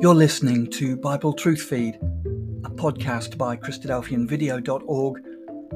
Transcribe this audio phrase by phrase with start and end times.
[0.00, 5.22] You're listening to Bible Truth Feed, a podcast by Christadelphianvideo.org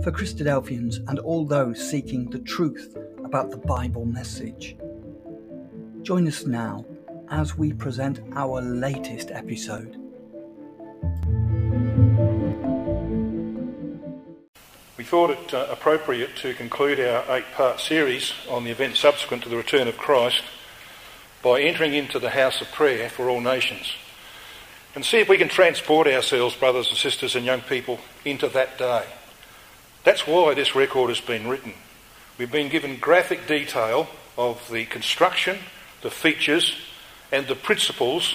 [0.05, 4.77] for Christadelphians and all those seeking the truth about the Bible message.
[6.03, 6.85] Join us now
[7.31, 9.97] as we present our latest episode.
[14.97, 19.43] We thought it uh, appropriate to conclude our eight part series on the events subsequent
[19.43, 20.45] to the return of Christ
[21.43, 23.97] by entering into the house of prayer for all nations
[24.95, 28.79] and see if we can transport ourselves, brothers and sisters and young people, into that
[28.79, 29.05] day.
[30.05, 31.73] That's why this record has been written.
[32.39, 35.59] We've been given graphic detail of the construction,
[36.03, 36.75] the features,
[37.31, 38.35] and the principles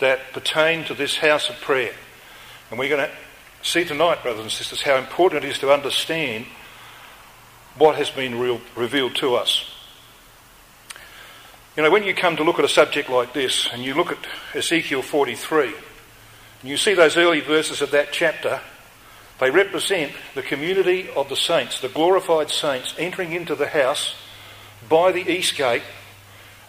[0.00, 1.92] that pertain to this house of prayer.
[2.70, 3.14] And we're going to
[3.62, 6.46] see tonight, brothers and sisters, how important it is to understand
[7.76, 9.68] what has been real, revealed to us.
[11.76, 14.12] You know, when you come to look at a subject like this, and you look
[14.12, 14.18] at
[14.54, 15.72] Ezekiel 43,
[16.62, 18.60] and you see those early verses of that chapter,
[19.40, 24.14] they represent the community of the saints, the glorified saints, entering into the house
[24.88, 25.82] by the east gate,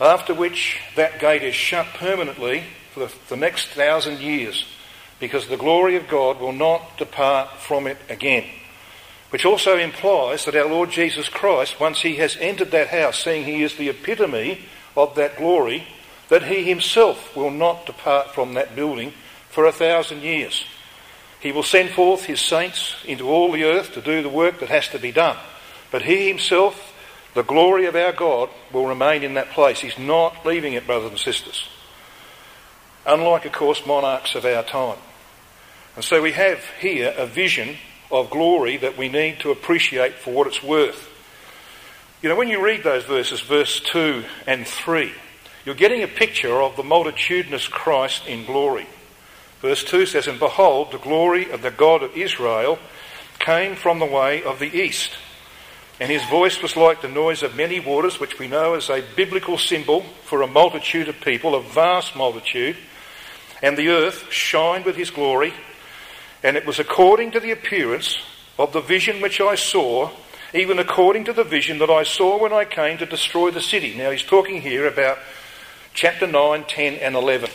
[0.02, 4.66] after which that gate is shut permanently for the, the next thousand years,
[5.19, 8.45] because the glory of God will not depart from it again.
[9.30, 13.45] Which also implies that our Lord Jesus Christ, once he has entered that house, seeing
[13.45, 14.66] he is the epitome
[14.97, 15.88] of that glory,
[16.30, 19.14] that he himself will not depart from that building
[19.53, 20.65] for a thousand years.
[21.39, 24.69] He will send forth his saints into all the earth to do the work that
[24.69, 25.37] has to be done.
[25.91, 26.93] But he himself,
[27.35, 29.79] the glory of our God, will remain in that place.
[29.79, 31.67] He's not leaving it, brothers and sisters.
[33.05, 34.97] Unlike, of course, monarchs of our time.
[35.95, 37.77] And so we have here a vision
[38.09, 41.09] of glory that we need to appreciate for what it's worth.
[42.23, 45.11] You know, when you read those verses, verse 2 and 3,
[45.65, 48.87] you're getting a picture of the multitudinous Christ in glory.
[49.64, 52.77] Verse 2 says, And behold, the glory of the God of Israel
[53.39, 55.11] came from the way of the east.
[56.02, 59.05] And his voice was like the noise of many waters, which we know as a
[59.15, 62.76] biblical symbol for a multitude of people, a vast multitude.
[63.61, 65.54] And the earth shined with his glory.
[66.43, 68.17] And it was according to the appearance
[68.60, 70.11] of the vision which I saw,
[70.54, 73.95] even according to the vision that I saw when I came to destroy the city.
[73.98, 75.20] Now he's talking here about
[75.93, 77.49] chapter 9, 10, and 11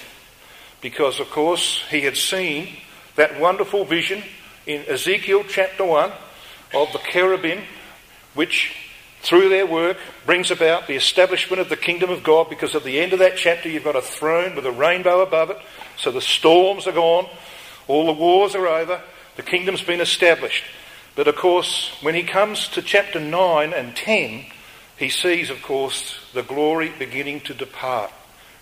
[0.81, 2.69] because, of course, he had seen
[3.17, 4.23] that wonderful vision
[4.67, 6.13] in Ezekiel chapter 1
[6.75, 7.63] of the cherubim,
[8.35, 8.75] which
[9.23, 9.97] through their work
[10.27, 13.37] brings about the establishment of the kingdom of God because at the end of that
[13.37, 15.59] chapter you've got a throne with a rainbow above it,
[15.97, 17.27] so the storms are gone,
[17.89, 19.03] all the wars are over,
[19.37, 20.65] the kingdom's been established.
[21.17, 24.47] But of course, when he comes to chapter 9 and 10,
[24.97, 28.13] he sees, of course, the glory beginning to depart.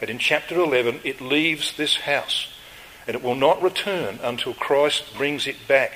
[0.01, 2.49] And in chapter 11, it leaves this house
[3.07, 5.93] and it will not return until Christ brings it back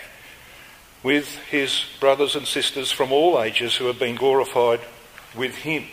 [1.03, 4.81] with his brothers and sisters from all ages who have been glorified
[5.37, 5.85] with him.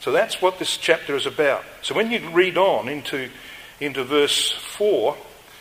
[0.00, 1.64] So that's what this chapter is about.
[1.82, 3.30] So when you read on into,
[3.80, 5.16] into verse 4,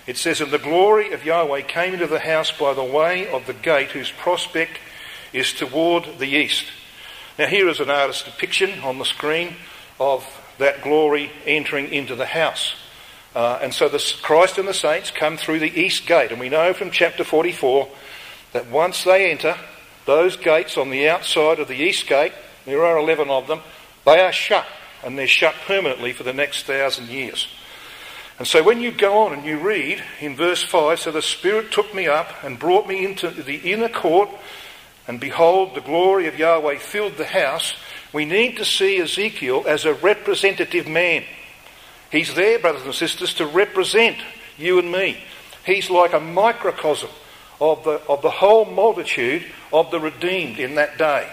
[0.07, 3.47] it says, And the glory of Yahweh came into the house by the way of
[3.47, 4.77] the gate whose prospect
[5.33, 6.65] is toward the east.
[7.39, 9.55] Now here is an artist's depiction on the screen
[9.99, 10.23] of
[10.57, 12.75] that glory entering into the house.
[13.35, 16.31] Uh, and so the, Christ and the saints come through the east gate.
[16.31, 17.89] And we know from chapter 44
[18.53, 19.57] that once they enter,
[20.05, 22.31] those gates on the outside of the east gate,
[22.65, 23.59] there are 11 of them,
[24.05, 24.65] they are shut.
[25.03, 27.47] And they're shut permanently for the next thousand years.
[28.37, 31.71] And so when you go on and you read in verse 5, so the Spirit
[31.71, 34.29] took me up and brought me into the inner court,
[35.07, 37.75] and behold, the glory of Yahweh filled the house.
[38.15, 41.25] We need to see Ezekiel as a representative man.
[42.13, 44.15] He's there, brothers and sisters, to represent
[44.57, 45.17] you and me.
[45.65, 47.09] He's like a microcosm
[47.59, 49.43] of the, of the whole multitude
[49.73, 51.29] of the redeemed in that day.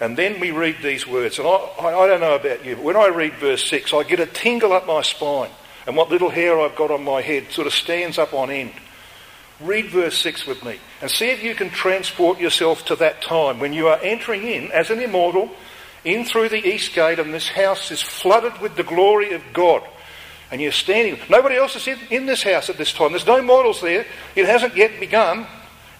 [0.00, 1.38] And then we read these words.
[1.38, 4.18] And I, I, don't know about you, but when I read verse 6, I get
[4.18, 5.50] a tingle up my spine.
[5.86, 8.72] And what little hair I've got on my head sort of stands up on end.
[9.60, 13.60] Read verse 6 with me and see if you can transport yourself to that time
[13.60, 15.50] when you are entering in as an immortal
[16.04, 19.82] in through the east gate, and this house is flooded with the glory of God.
[20.50, 21.18] And you're standing.
[21.28, 23.12] Nobody else is in, in this house at this time.
[23.12, 24.04] There's no mortals there.
[24.34, 25.46] It hasn't yet begun.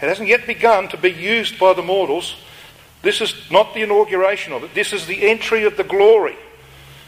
[0.00, 2.34] It hasn't yet begun to be used by the mortals.
[3.02, 4.74] This is not the inauguration of it.
[4.74, 6.36] This is the entry of the glory.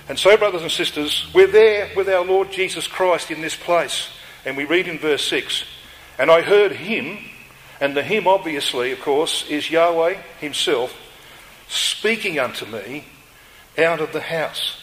[0.09, 4.09] And so, brothers and sisters, we're there with our Lord Jesus Christ in this place.
[4.45, 5.65] And we read in verse 6
[6.19, 7.19] And I heard him,
[7.81, 10.95] and the him, obviously, of course, is Yahweh himself,
[11.73, 13.05] speaking unto me
[13.79, 14.77] out of the house.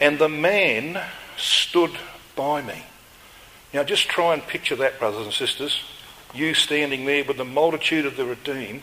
[0.00, 1.02] And the man
[1.36, 1.92] stood
[2.36, 2.82] by me.
[3.72, 5.80] Now just try and picture that, brothers and sisters.
[6.34, 8.82] You standing there with the multitude of the redeemed,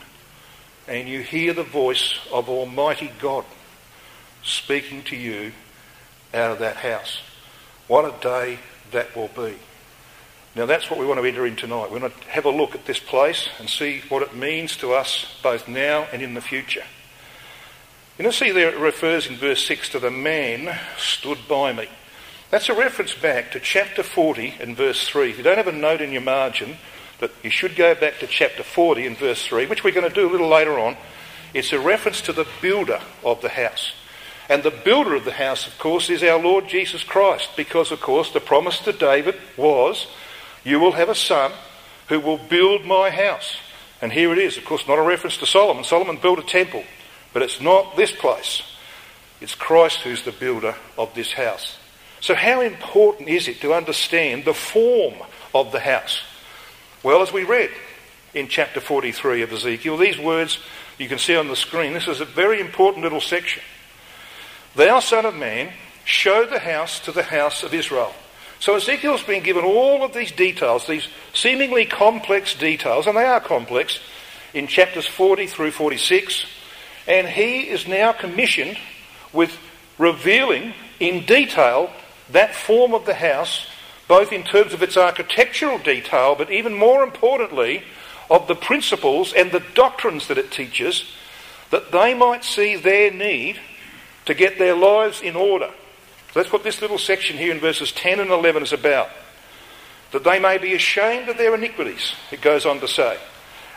[0.86, 3.44] and you hear the voice of Almighty God
[4.42, 5.52] speaking to you
[6.34, 7.18] out of that house.
[7.86, 8.58] What a day
[8.90, 9.56] that will be.
[10.54, 11.90] Now that's what we want to enter in tonight.
[11.90, 14.92] We want to have a look at this place and see what it means to
[14.92, 16.84] us both now and in the future.
[18.18, 21.88] You know, see there it refers in verse 6 to the man stood by me.
[22.50, 25.30] That's a reference back to chapter 40 and verse 3.
[25.30, 26.78] If you don't have a note in your margin,
[27.20, 30.14] that you should go back to chapter 40 and verse 3, which we're going to
[30.14, 30.96] do a little later on.
[31.54, 33.92] It's a reference to the builder of the house.
[34.48, 38.00] And the builder of the house, of course, is our Lord Jesus Christ, because, of
[38.00, 40.08] course, the promise to David was,
[40.64, 41.52] You will have a son
[42.08, 43.58] who will build my house.
[44.02, 45.84] And here it is, of course, not a reference to Solomon.
[45.84, 46.82] Solomon built a temple,
[47.32, 48.62] but it's not this place.
[49.40, 51.76] It's Christ who's the builder of this house.
[52.20, 55.14] So, how important is it to understand the form
[55.54, 56.20] of the house?
[57.02, 57.70] Well, as we read
[58.34, 60.58] in chapter 43 of Ezekiel, these words
[60.98, 63.62] you can see on the screen, this is a very important little section.
[64.74, 65.72] Thou, Son of Man,
[66.04, 68.12] show the house to the house of Israel.
[68.60, 73.40] So Ezekiel's been given all of these details, these seemingly complex details, and they are
[73.40, 74.00] complex,
[74.52, 76.46] in chapters 40 through 46,
[77.08, 78.78] and he is now commissioned
[79.32, 79.56] with
[79.96, 81.90] revealing in detail
[82.30, 83.66] that form of the house,
[84.06, 87.82] both in terms of its architectural detail, but even more importantly,
[88.30, 91.10] of the principles and the doctrines that it teaches,
[91.70, 93.58] that they might see their need
[94.26, 95.70] to get their lives in order.
[96.32, 99.08] So that's what this little section here in verses 10 and 11 is about.
[100.12, 103.18] That they may be ashamed of their iniquities, it goes on to say,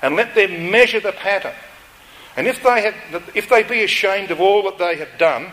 [0.02, 1.54] and let them measure the pattern.
[2.38, 5.52] And if they, have, if they be ashamed of all that they have done,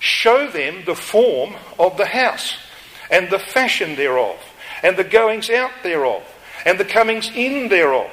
[0.00, 2.56] show them the form of the house,
[3.10, 4.36] and the fashion thereof,
[4.82, 6.22] and the goings out thereof,
[6.64, 8.10] and the comings in thereof,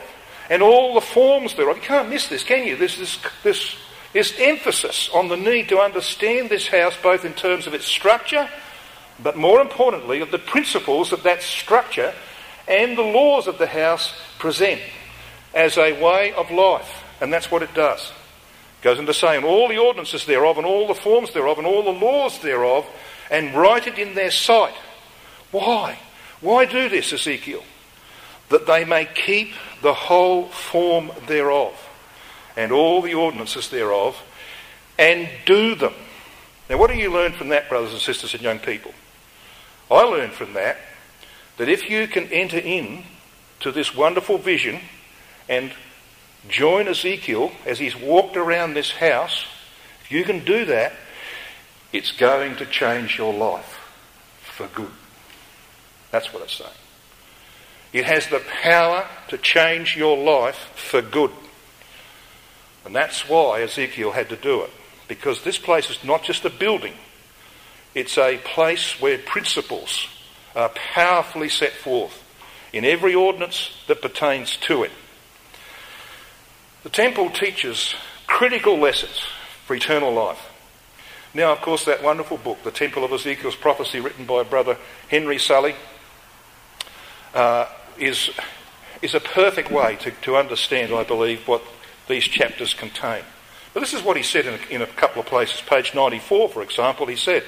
[0.50, 1.78] and all the forms thereof.
[1.78, 2.75] You can't miss this, can you?
[2.75, 3.75] There's this, this
[4.14, 8.48] is emphasis on the need to understand this house both in terms of its structure,
[9.22, 12.14] but more importantly, of the principles that that structure
[12.68, 14.81] and the laws of the house present
[15.54, 17.03] as a way of life.
[17.24, 18.12] And that's what it does.
[18.81, 21.81] It goes into saying all the ordinances thereof, and all the forms thereof, and all
[21.81, 22.86] the laws thereof,
[23.31, 24.74] and write it in their sight.
[25.50, 25.98] Why?
[26.42, 27.64] Why do this, Ezekiel?
[28.50, 31.74] That they may keep the whole form thereof
[32.58, 34.22] and all the ordinances thereof,
[35.00, 35.94] and do them.
[36.70, 38.94] Now, what do you learn from that, brothers and sisters and young people?
[39.90, 40.75] I learned from that
[41.56, 43.06] that if you can enter in
[43.62, 44.81] to this wonderful vision
[45.48, 45.72] and
[46.50, 49.45] join Ezekiel as he's walked around this house,
[50.04, 50.94] if you can do that,
[51.92, 53.80] it's going to change your life
[54.42, 54.92] for good.
[56.12, 56.69] That's what it's saying.
[57.94, 61.31] It has the power to change your life for good.
[62.86, 64.72] And that's why Ezekiel had to do it.
[65.07, 66.94] Because this place is not just a building,
[67.94, 70.07] it's a place where principles
[70.56, 72.22] are powerfully set forth
[72.72, 74.92] in every ordinance that pertains to it.
[76.84, 77.96] The temple teaches
[78.28, 79.24] critical lessons
[79.66, 80.50] for eternal life.
[81.34, 85.40] Now, of course, that wonderful book, The Temple of Ezekiel's Prophecy, written by Brother Henry
[85.40, 85.75] Sulley,
[87.34, 88.30] uh, is,
[89.02, 91.63] is a perfect way to, to understand, I believe, what
[92.08, 93.24] these chapters contain.
[93.74, 95.62] But this is what he said in a, in a couple of places.
[95.62, 97.44] Page 94, for example, he said,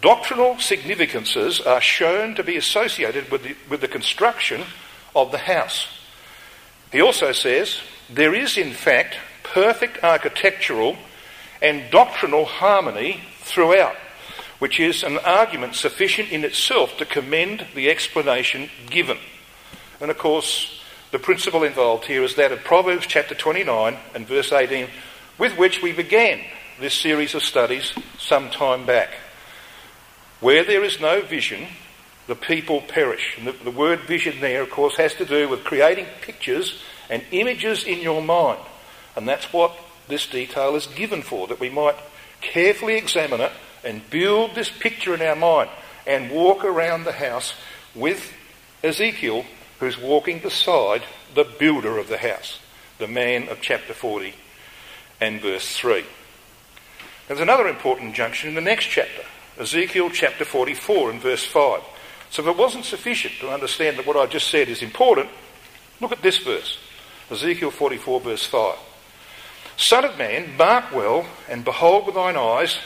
[0.00, 4.62] Doctrinal significances are shown to be associated with the, with the construction
[5.14, 5.88] of the house.
[6.92, 10.96] He also says, there is in fact perfect architectural
[11.60, 13.96] and doctrinal harmony throughout,
[14.58, 19.18] which is an argument sufficient in itself to commend the explanation given.
[20.00, 24.52] And of course, the principle involved here is that of Proverbs chapter 29 and verse
[24.52, 24.88] 18,
[25.38, 26.40] with which we began
[26.80, 29.10] this series of studies some time back.
[30.40, 31.66] Where there is no vision,
[32.28, 33.36] the people perish.
[33.38, 37.22] And the, the word vision there, of course, has to do with creating pictures and
[37.30, 38.60] images in your mind.
[39.16, 39.76] And that's what
[40.08, 41.96] this detail is given for, that we might
[42.40, 43.52] carefully examine it
[43.84, 45.70] and build this picture in our mind
[46.06, 47.54] and walk around the house
[47.94, 48.32] with
[48.82, 49.44] Ezekiel
[49.80, 51.02] who's walking beside
[51.34, 52.58] the builder of the house,
[52.98, 54.34] the man of chapter 40
[55.20, 56.04] and verse 3.
[57.26, 59.22] There's another important junction in the next chapter,
[59.58, 61.82] Ezekiel chapter 44 and verse 5.
[62.30, 65.28] So if it wasn't sufficient to understand that what I just said is important,
[66.00, 66.78] look at this verse,
[67.30, 68.78] Ezekiel 44 verse 5.
[69.76, 72.78] Son of man, mark well and behold with thine eyes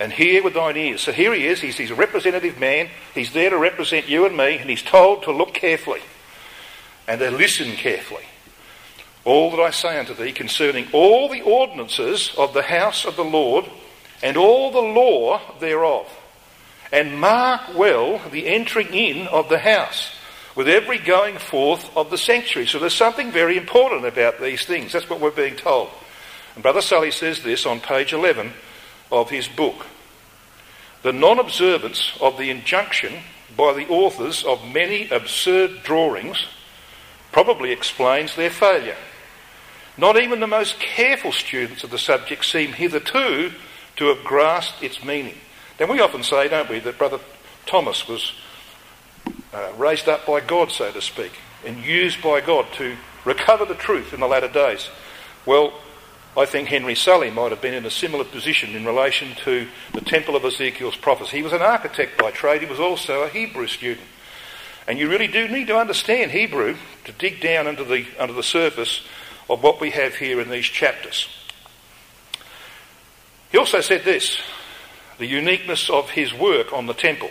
[0.00, 1.02] and hear with thine ears.
[1.02, 4.58] So here he is, he's, a representative man, he's there to represent you and me,
[4.58, 6.00] and he's told to look carefully
[7.06, 8.24] and to listen carefully.
[9.24, 13.24] All that I say unto thee concerning all the ordinances of the house of the
[13.24, 13.70] Lord
[14.22, 16.08] and all the law thereof.
[16.92, 20.14] And mark well the entering in of the house
[20.54, 22.66] with every going forth of the sanctuary.
[22.66, 24.92] So there's something very important about these things.
[24.92, 25.90] That's what we're being told.
[26.54, 28.52] And Brother Sulley says this on page 11
[29.10, 29.86] of his book.
[31.02, 33.20] The non observance of the injunction
[33.56, 36.46] by the authors of many absurd drawings
[37.32, 38.96] probably explains their failure.
[39.96, 43.52] Not even the most careful students of the subject seem hitherto
[43.96, 45.36] to have grasped its meaning.
[45.78, 47.20] Then we often say, don't we, that Brother
[47.66, 48.32] Thomas was
[49.52, 51.32] uh, raised up by God, so to speak,
[51.64, 54.88] and used by God to recover the truth in the latter days.
[55.46, 55.72] Well,
[56.36, 60.00] I think Henry Sulley might have been in a similar position in relation to the
[60.00, 61.36] Temple of Ezekiel's prophecy.
[61.36, 64.06] He was an architect by trade, he was also a Hebrew student.
[64.86, 68.42] And you really do need to understand Hebrew to dig down under the, under the
[68.42, 69.02] surface
[69.48, 71.28] of what we have here in these chapters.
[73.50, 74.38] He also said this
[75.18, 77.30] the uniqueness of his work on the temple.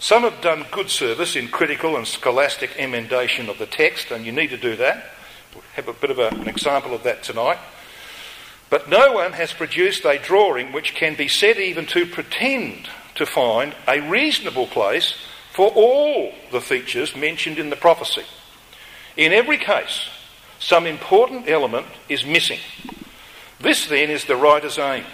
[0.00, 4.32] Some have done good service in critical and scholastic emendation of the text, and you
[4.32, 5.10] need to do that.
[5.54, 7.58] We'll have a bit of a, an example of that tonight.
[8.70, 13.26] But no one has produced a drawing which can be said even to pretend to
[13.26, 15.16] find a reasonable place
[15.52, 18.24] for all the features mentioned in the prophecy.
[19.18, 20.08] In every case,
[20.58, 22.60] some important element is missing.
[23.60, 25.04] This then is the writer's aim.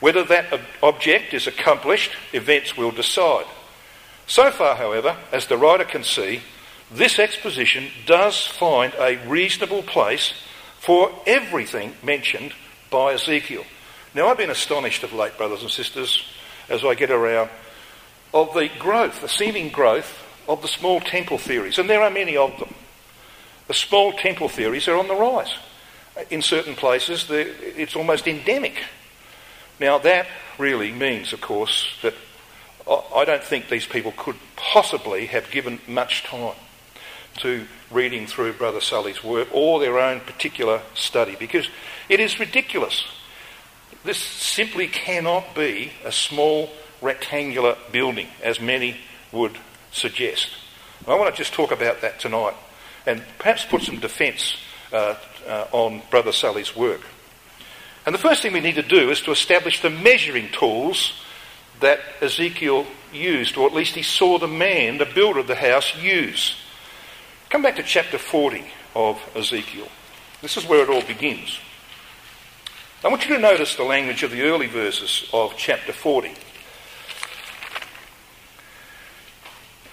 [0.00, 3.46] Whether that object is accomplished, events will decide.
[4.26, 6.42] So far, however, as the writer can see,
[6.90, 10.32] this exposition does find a reasonable place
[10.80, 12.52] for everything mentioned
[12.90, 13.64] by Ezekiel.
[14.14, 16.24] Now, I've been astonished of late, brothers and sisters,
[16.68, 17.50] as I get around,
[18.32, 22.36] of the growth, the seeming growth of the small temple theories, and there are many
[22.36, 22.74] of them.
[23.68, 25.54] The small temple theories are on the rise.
[26.30, 28.82] In certain places, it's almost endemic.
[29.78, 30.26] Now, that
[30.58, 32.14] really means, of course, that
[32.88, 36.54] I don't think these people could possibly have given much time
[37.38, 41.68] to reading through Brother Sulley's work or their own particular study because
[42.08, 43.04] it is ridiculous.
[44.04, 46.70] This simply cannot be a small
[47.02, 48.96] rectangular building, as many
[49.32, 49.58] would
[49.90, 50.50] suggest.
[51.06, 52.54] I want to just talk about that tonight
[53.06, 54.56] and perhaps put some defence
[54.92, 55.16] uh,
[55.46, 57.00] uh, on Brother Sulley's work.
[58.04, 61.12] And the first thing we need to do is to establish the measuring tools
[61.80, 65.96] that Ezekiel used, or at least he saw the man, the builder of the house,
[65.96, 66.56] use.
[67.50, 68.64] Come back to chapter 40
[68.94, 69.88] of Ezekiel.
[70.42, 71.58] This is where it all begins.
[73.04, 76.34] I want you to notice the language of the early verses of chapter 40.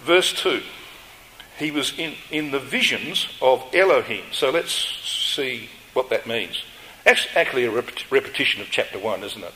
[0.02, 0.62] Verse 2.
[1.60, 4.24] He was in, in the visions of Elohim.
[4.32, 6.64] So let's see what that means.
[7.04, 9.54] That's actually a rep- repetition of chapter 1, isn't it?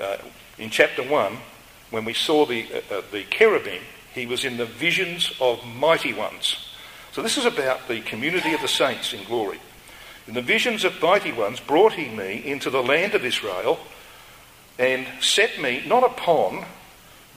[0.00, 0.16] Uh,
[0.58, 1.36] in chapter 1,
[1.90, 3.82] when we saw the, uh, uh, the cherubim,
[4.14, 6.56] he was in the visions of mighty ones.
[7.12, 9.60] So this is about the community of the saints in glory.
[10.26, 13.78] In the visions of mighty ones brought he me into the land of Israel
[14.78, 16.64] and set me not upon,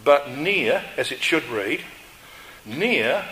[0.04, 1.82] but near, as it should read,
[2.66, 3.26] near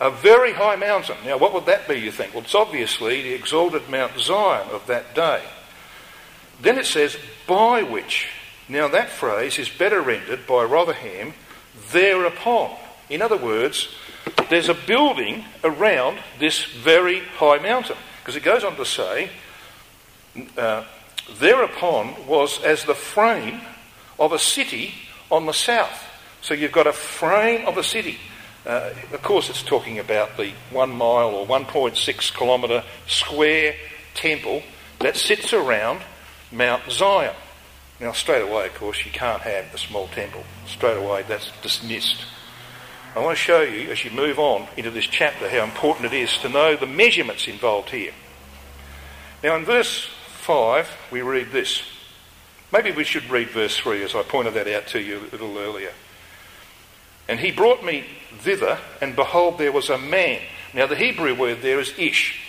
[0.00, 1.16] a very high mountain.
[1.24, 2.34] Now, what would that be, you think?
[2.34, 5.42] Well, it's obviously the exalted Mount Zion of that day.
[6.60, 8.28] Then it says, by which.
[8.68, 11.34] Now, that phrase is better rendered by Rotherham,
[11.90, 12.76] thereupon.
[13.10, 13.88] In other words,
[14.48, 17.96] there's a building around this very high mountain.
[18.20, 19.30] Because it goes on to say,
[20.56, 20.84] uh,
[21.38, 23.60] thereupon was as the frame
[24.18, 24.94] of a city
[25.30, 26.04] on the south.
[26.40, 28.18] So you've got a frame of a city.
[28.64, 33.74] Uh, of course, it's talking about the one mile or 1.6 kilometre square
[34.14, 34.62] temple
[35.00, 36.00] that sits around
[36.52, 37.34] Mount Zion.
[38.02, 40.42] Now, straight away, of course, you can't have a small temple.
[40.66, 42.24] Straight away, that's dismissed.
[43.14, 46.12] I want to show you, as you move on into this chapter, how important it
[46.12, 48.10] is to know the measurements involved here.
[49.44, 50.08] Now, in verse
[50.40, 51.84] 5, we read this.
[52.72, 55.56] Maybe we should read verse 3, as I pointed that out to you a little
[55.56, 55.92] earlier.
[57.28, 58.04] And he brought me
[58.38, 60.40] thither, and behold, there was a man.
[60.74, 62.40] Now, the Hebrew word there is ish.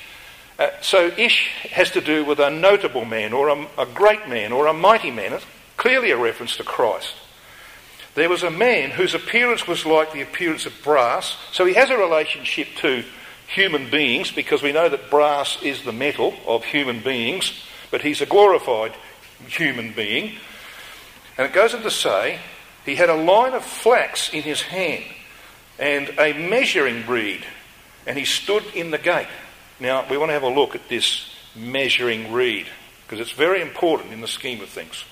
[0.60, 4.52] Uh, so, ish has to do with a notable man, or a, a great man,
[4.52, 5.34] or a mighty man.
[5.34, 5.46] It's
[5.78, 7.16] clearly a reference to Christ.
[8.14, 11.36] There was a man whose appearance was like the appearance of brass.
[11.52, 13.04] So, he has a relationship to
[13.48, 17.52] human beings because we know that brass is the metal of human beings,
[17.92, 18.94] but he's a glorified
[19.48, 20.36] human being.
[21.38, 22.40] And it goes on to say,
[22.86, 25.04] he had a line of flax in his hand
[25.80, 27.44] and a measuring reed,
[28.06, 29.28] and he stood in the gate.
[29.84, 32.68] Now, we want to have a look at this measuring reed
[33.02, 35.04] because it's very important in the scheme of things.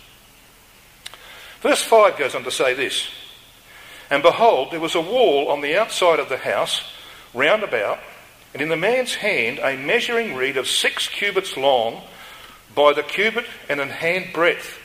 [1.60, 3.10] Verse 5 goes on to say this
[4.10, 6.84] And behold, there was a wall on the outside of the house
[7.34, 8.00] round about,
[8.54, 12.01] and in the man's hand a measuring reed of six cubits long
[12.74, 14.80] by the cubit and an hand breadth.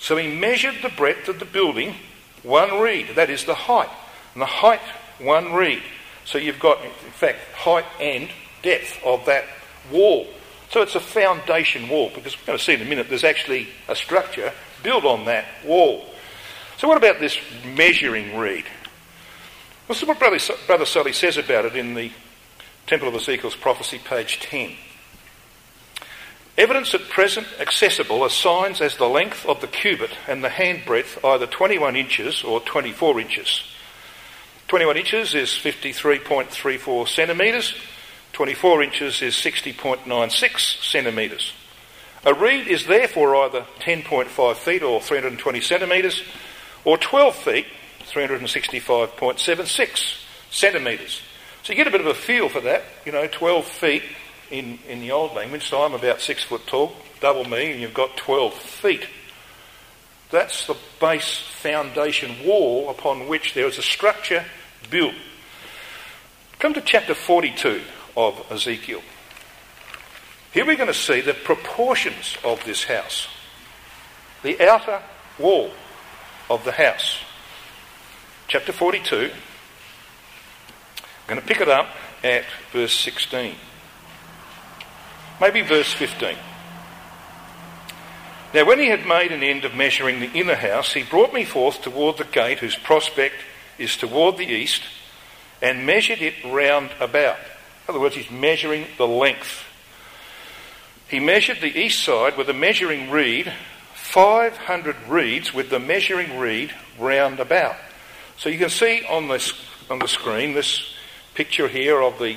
[0.00, 1.94] So he measured the breadth of the building
[2.42, 3.90] one reed, that is the height,
[4.32, 4.80] and the height
[5.20, 5.84] one reed.
[6.24, 8.28] So you've got, in fact, height and
[8.62, 9.44] depth of that
[9.90, 10.26] wall.
[10.70, 13.68] So it's a foundation wall, because we're going to see in a minute there's actually
[13.88, 16.04] a structure built on that wall.
[16.76, 18.64] So what about this measuring reed?
[18.64, 22.12] Well, this is what Brother, Brother Sulley says about it in the
[22.86, 24.72] Temple of Ezekiel's Prophecy, page 10.
[26.58, 30.82] Evidence at present accessible are signs as the length of the cubit and the hand
[30.84, 33.62] breadth either 21 inches or 24 inches.
[34.66, 37.74] 21 inches is 53.34 centimetres,
[38.38, 41.52] 24 inches is 60.96 centimetres.
[42.24, 46.22] A reed is therefore either 10.5 feet or 320 centimetres,
[46.84, 47.66] or 12 feet,
[48.04, 51.20] 365.76 centimetres.
[51.64, 54.04] So you get a bit of a feel for that, you know, 12 feet
[54.52, 57.92] in, in the old language, so I'm about six foot tall, double me, and you've
[57.92, 59.04] got 12 feet.
[60.30, 64.44] That's the base foundation wall upon which there is a structure
[64.90, 65.16] built.
[66.60, 67.82] Come to chapter 42
[68.18, 69.00] of Ezekiel.
[70.52, 73.28] Here we're going to see the proportions of this house,
[74.42, 75.00] the outer
[75.38, 75.70] wall
[76.50, 77.20] of the house.
[78.48, 79.30] Chapter 42.
[81.06, 81.86] I'm going to pick it up
[82.24, 83.54] at verse 16.
[85.40, 86.36] Maybe verse 15.
[88.52, 91.44] Now, when he had made an end of measuring the inner house, he brought me
[91.44, 93.36] forth toward the gate whose prospect
[93.78, 94.82] is toward the east,
[95.62, 97.36] and measured it round about.
[97.88, 99.64] In other words, he's measuring the length.
[101.08, 103.50] He measured the east side with a measuring reed,
[103.94, 107.76] 500 reeds with the measuring reed round about.
[108.36, 109.54] So you can see on, this,
[109.88, 110.92] on the screen this
[111.34, 112.36] picture here of the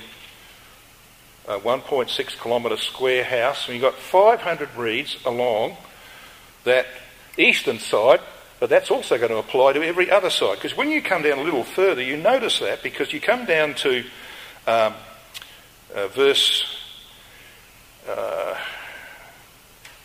[1.48, 5.76] a 1.6 kilometre square house, and you've got 500 reeds along
[6.64, 6.86] that
[7.38, 8.22] eastern side,
[8.62, 10.56] but that's also going to apply to every other side.
[10.56, 13.74] Because when you come down a little further, you notice that because you come down
[13.74, 14.04] to
[14.68, 14.94] um,
[15.96, 16.64] uh, verse
[18.08, 18.58] uh,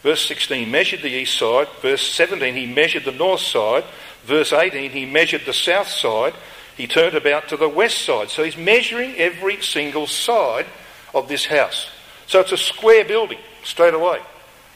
[0.03, 1.69] verse 16, measured the east side.
[1.83, 3.85] Verse 17, he measured the north side.
[4.25, 6.35] Verse 18, he measured the south side.
[6.77, 8.29] He turned about to the west side.
[8.31, 10.67] So he's measuring every single side
[11.15, 11.89] of this house.
[12.27, 14.21] So it's a square building straight away.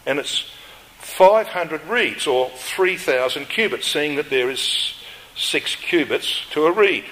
[0.06, 0.50] And it's
[0.98, 4.94] 500 reeds or 3,000 cubits, seeing that there is
[5.36, 7.04] six cubits to a reed.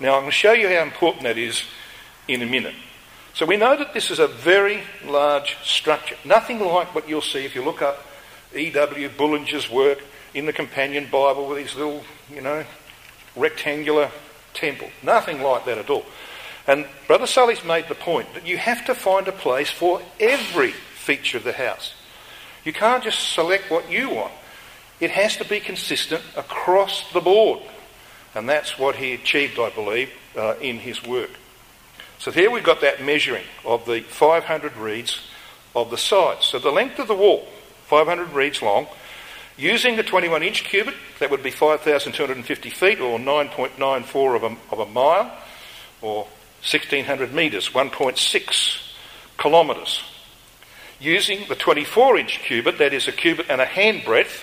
[0.00, 1.62] Now I'm going to show you how important that is
[2.28, 2.74] in a minute.
[3.36, 6.16] So we know that this is a very large structure.
[6.24, 7.98] Nothing like what you'll see if you look up
[8.54, 9.10] E.W.
[9.10, 9.98] Bullinger's work
[10.32, 12.64] in the Companion Bible with his little, you know,
[13.36, 14.10] rectangular
[14.54, 14.88] temple.
[15.02, 16.06] Nothing like that at all.
[16.66, 20.70] And Brother Sulley's made the point that you have to find a place for every
[20.70, 21.92] feature of the house.
[22.64, 24.32] You can't just select what you want.
[24.98, 27.60] It has to be consistent across the board.
[28.34, 31.32] And that's what he achieved, I believe, uh, in his work.
[32.18, 35.20] So here we've got that measuring of the 500 reeds
[35.74, 36.46] of the sides.
[36.46, 37.46] So the length of the wall,
[37.84, 38.86] 500 reeds long,
[39.56, 44.78] using the 21 inch cubit, that would be 5,250 feet or 9.94 of a, of
[44.80, 45.30] a mile,
[46.00, 46.22] or
[46.62, 48.94] 1600 metres, 1.6
[49.38, 50.02] kilometres.
[50.98, 54.42] Using the 24 inch cubit, that is a cubit and a hand breadth,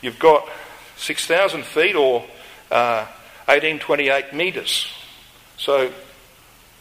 [0.00, 0.48] you've got
[0.96, 2.24] 6,000 feet or
[2.70, 3.04] uh,
[3.46, 4.86] 1828 metres.
[5.58, 5.92] So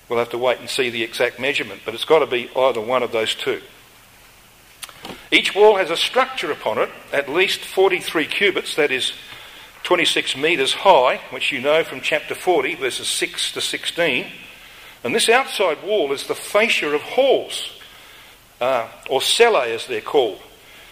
[0.09, 2.81] we'll have to wait and see the exact measurement, but it's got to be either
[2.81, 3.61] one of those two.
[5.31, 9.13] Each wall has a structure upon it, at least 43 cubits, that is
[9.83, 14.27] 26 metres high, which you know from chapter 40, verses 6 to 16.
[15.03, 17.71] And this outside wall is the fascia of halls,
[18.59, 20.39] uh, or cellae as they're called,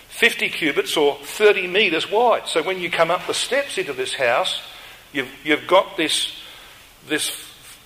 [0.09, 2.47] 50 cubits or 30 metres wide.
[2.47, 4.61] So when you come up the steps into this house,
[5.11, 6.31] you've, you've got this,
[7.07, 7.29] this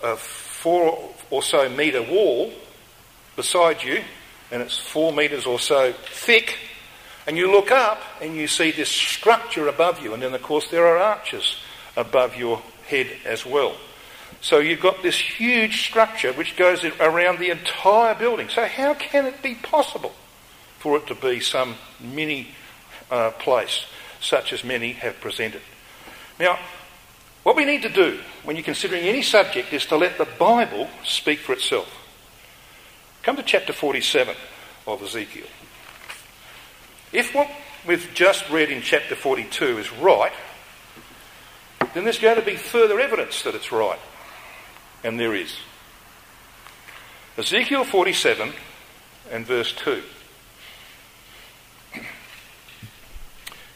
[0.04, 2.54] uh, four or so metre wall
[3.36, 4.04] beside you,
[4.52, 6.58] and it's four metres or so thick.
[7.26, 10.70] And you look up and you see this structure above you, and then, of course,
[10.70, 11.56] there are arches
[11.98, 13.76] above your head as well.
[14.42, 18.50] So you've got this huge structure which goes around the entire building.
[18.50, 20.14] So, how can it be possible
[20.80, 22.50] for it to be some mini
[23.10, 23.86] uh, place?
[24.22, 25.62] such as many have presented.
[26.40, 26.60] Now,
[27.44, 30.90] what we need to do when you're considering any subject is to let the Bible
[31.04, 31.88] speak for itself.
[33.24, 34.36] Come to chapter 47
[34.88, 35.48] of Ezekiel.
[37.12, 37.50] If what
[37.88, 40.32] we've just read in chapter 42 is right,
[41.94, 44.00] then there's going to be further evidence that it's right.
[45.04, 45.56] And there is.
[47.38, 48.54] Ezekiel 47
[49.32, 50.04] and verse 2.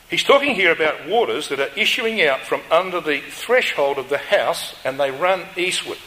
[0.10, 4.20] He's talking here about waters that are issuing out from under the threshold of the
[4.20, 5.98] house and they run eastward.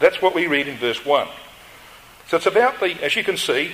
[0.00, 1.28] That's what we read in verse 1.
[2.26, 3.70] So it's about the, as you can see,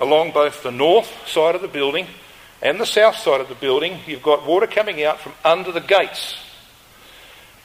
[0.00, 2.08] along both the north side of the building
[2.60, 5.80] and the south side of the building, you've got water coming out from under the
[5.80, 6.36] gates.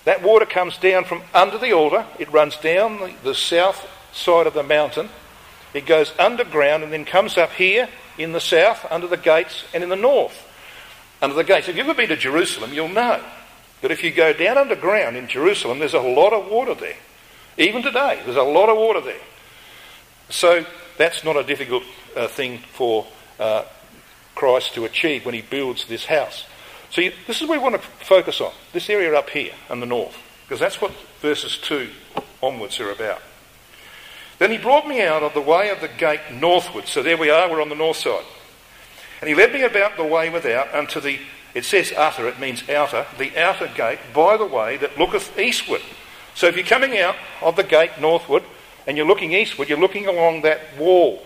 [0.05, 4.45] That water comes down from under the altar, it runs down the, the south side
[4.45, 5.09] of the mountain,
[5.73, 9.81] it goes underground and then comes up here in the south, under the gates, and
[9.81, 10.42] in the north
[11.23, 11.69] under the gates.
[11.69, 13.23] If you've ever been to Jerusalem, you'll know
[13.81, 16.97] that if you go down underground in Jerusalem, there's a lot of water there.
[17.57, 19.21] Even today, there's a lot of water there.
[20.29, 20.65] So
[20.97, 21.83] that's not a difficult
[22.15, 23.07] uh, thing for
[23.39, 23.63] uh,
[24.35, 26.45] Christ to achieve when he builds this house.
[26.89, 29.79] So you, this is what we want to focus on, this area up here in
[29.79, 31.89] the north, because that's what verses 2
[32.41, 33.21] onwards are about.
[34.39, 36.87] Then he brought me out of the way of the gate northward.
[36.87, 38.25] So there we are, we're on the north side.
[39.23, 41.17] And he led me about the way without unto the,
[41.53, 45.79] it says utter, it means outer, the outer gate by the way that looketh eastward.
[46.35, 48.43] So if you're coming out of the gate northward
[48.85, 51.23] and you're looking eastward, you're looking along that wall.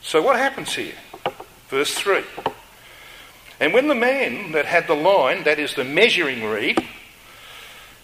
[0.00, 0.94] So what happens here?
[1.70, 2.22] Verse 3.
[3.58, 6.78] And when the man that had the line, that is the measuring reed,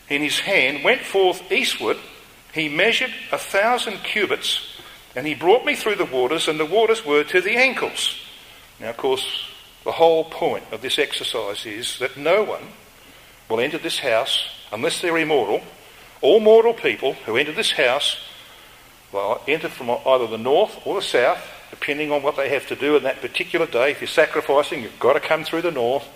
[0.09, 1.99] in his hand, went forth eastward,
[2.53, 4.77] he measured a thousand cubits,
[5.15, 8.26] and he brought me through the waters, and the waters were to the ankles.
[8.81, 9.25] Now, of course,
[9.85, 12.63] the whole point of this exercise is that no one
[13.49, 15.63] will enter this house unless they're immortal.
[16.21, 18.19] All mortal people who enter this house
[19.13, 22.77] will enter from either the north or the south, depending on what they have to
[22.77, 23.93] do on that particular day.
[23.93, 26.07] If you're sacrificing, you've got to come through the north.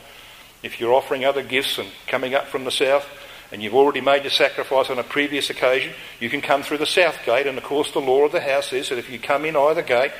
[0.63, 3.07] If you're offering other gifts and coming up from the south,
[3.53, 6.87] and you've already made your sacrifice on a previous occasion, you can come through the
[6.87, 7.47] south gate.
[7.47, 9.83] And of course, the law of the house is that if you come in either
[9.83, 10.13] gate,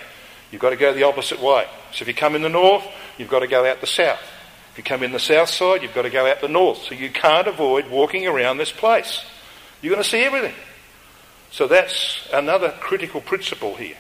[0.51, 1.67] You've got to go the opposite way.
[1.93, 2.85] So if you come in the north,
[3.19, 4.21] you've got to go out the south.
[4.73, 6.79] If you come in the south side, you've got to go out the north.
[6.79, 9.25] So you can't avoid walking around this place.
[9.83, 10.55] You're going to see everything.
[11.51, 13.97] So that's another critical principle here.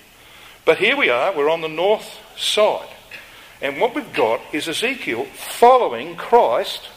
[0.64, 2.88] But here we are, we're on the north side.
[3.62, 6.88] And what we've got is Ezekiel following Christ,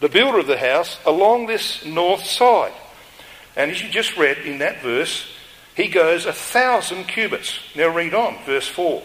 [0.00, 2.72] the builder of the house, along this north side.
[3.56, 5.26] And as you just read in that verse,
[5.74, 7.58] he goes a thousand cubits.
[7.74, 9.02] Now read on, verse 4.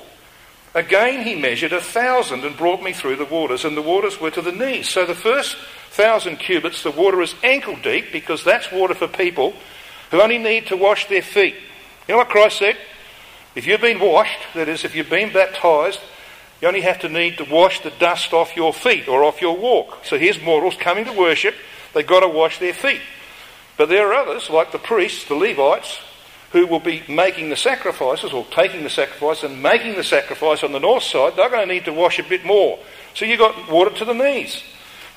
[0.76, 4.32] Again he measured a thousand and brought me through the waters, and the waters were
[4.32, 4.88] to the knees.
[4.88, 5.58] So the first
[5.90, 9.54] thousand cubits, the water is ankle deep because that's water for people
[10.12, 11.56] who only need to wash their feet.
[12.08, 12.78] You know what Christ said?
[13.56, 16.00] If you've been washed, that is, if you've been baptized,
[16.62, 19.58] you only have to need to wash the dust off your feet or off your
[19.58, 20.06] walk.
[20.06, 21.56] So here's mortals coming to worship,
[21.94, 23.02] they've got to wash their feet.
[23.78, 26.00] But there are others, like the priests, the Levites,
[26.52, 30.72] who will be making the sacrifices or taking the sacrifice and making the sacrifice on
[30.72, 32.80] the north side, they're going to need to wash a bit more.
[33.14, 34.64] So you've got water to the knees.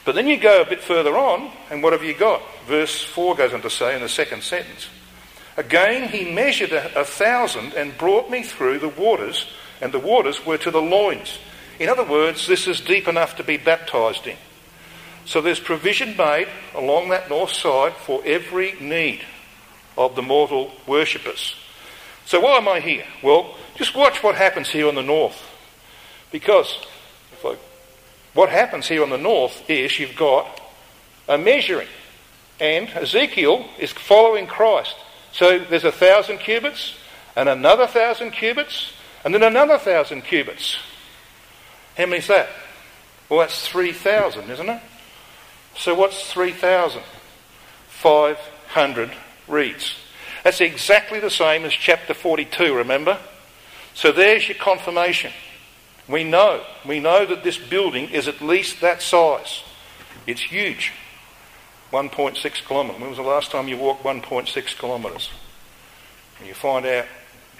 [0.05, 2.43] But then you go a bit further on, and what have you got?
[2.67, 4.89] Verse 4 goes on to say in the second sentence
[5.57, 9.47] Again he measured a, a thousand and brought me through the waters,
[9.81, 11.39] and the waters were to the loins.
[11.79, 14.37] In other words, this is deep enough to be baptized in.
[15.25, 19.23] So there's provision made along that north side for every need
[19.97, 21.55] of the mortal worshippers.
[22.25, 23.05] So why am I here?
[23.23, 25.41] Well, just watch what happens here on the north.
[26.31, 26.87] Because
[28.35, 30.61] what happens here on the north is you've got
[31.29, 31.89] a measuring.
[32.61, 34.97] And Ezekiel is following Christ.
[35.33, 36.95] So there's a thousand cubits,
[37.37, 38.93] and another thousand cubits,
[39.25, 40.77] and then another thousand cubits.
[41.97, 42.49] How many is that?
[43.29, 44.83] Well, that's 3,000, isn't it?
[45.77, 47.03] So what's 3,000?
[47.89, 49.11] 500
[49.53, 49.95] reeds.
[50.43, 53.19] That's exactly the same as chapter 42, remember?
[53.95, 55.33] So there's your confirmation.
[56.09, 59.63] We know, we know that this building is at least that size.
[60.27, 60.93] It's huge.
[61.93, 63.01] 1.6 kilometres.
[63.01, 65.31] When was the last time you walked 1.6 kilometres?
[66.39, 67.05] And you find out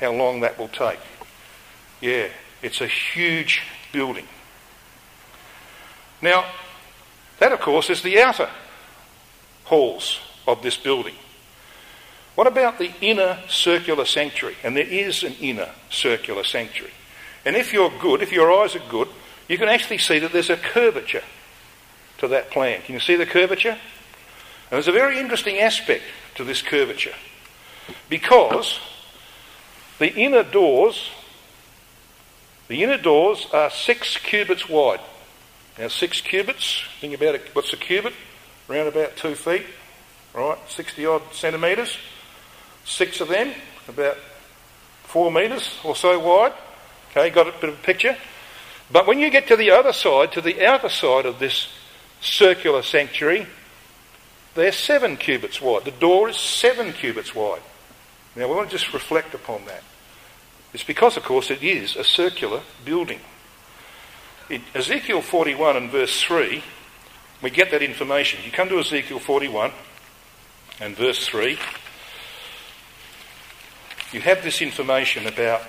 [0.01, 0.99] how long that will take.
[2.01, 2.29] Yeah,
[2.63, 4.27] it's a huge building.
[6.21, 6.45] Now,
[7.39, 8.49] that of course is the outer
[9.65, 11.15] halls of this building.
[12.35, 14.57] What about the inner circular sanctuary?
[14.65, 16.93] And there is an inner circular sanctuary.
[17.45, 19.09] And if you're good, if your eyes are good,
[19.49, 21.25] you can actually see that there's a curvature
[22.19, 22.81] to that plan.
[22.83, 23.71] Can you see the curvature?
[23.73, 23.79] And
[24.71, 26.05] there's a very interesting aspect
[26.37, 27.15] to this curvature
[28.09, 28.81] because
[29.99, 31.11] the inner doors,
[32.69, 35.01] the inner doors are six cubits wide.
[35.79, 38.15] Now, six cubits, think about it, what's a cubit?
[38.71, 39.67] Around about two feet,
[40.35, 40.59] right?
[40.69, 41.99] 60 odd centimetres.
[42.85, 43.53] Six of them,
[43.89, 44.17] about
[45.05, 46.53] four metres or so wide.
[47.11, 48.17] Okay, got a bit of a picture?
[48.91, 51.69] But when you get to the other side, to the outer side of this
[52.21, 53.47] circular sanctuary,
[54.55, 55.85] they're seven cubits wide.
[55.85, 57.63] The door is seven cubits wide.
[58.37, 59.83] Now we want to just reflect upon that.
[60.73, 63.21] It's because, of course, it is a circular building.
[64.49, 66.63] In Ezekiel 41 and verse 3,
[67.43, 68.41] we get that information.
[68.45, 69.73] You come to Ezekiel 41
[70.81, 71.59] and verse 3,
[74.13, 75.63] you have this information about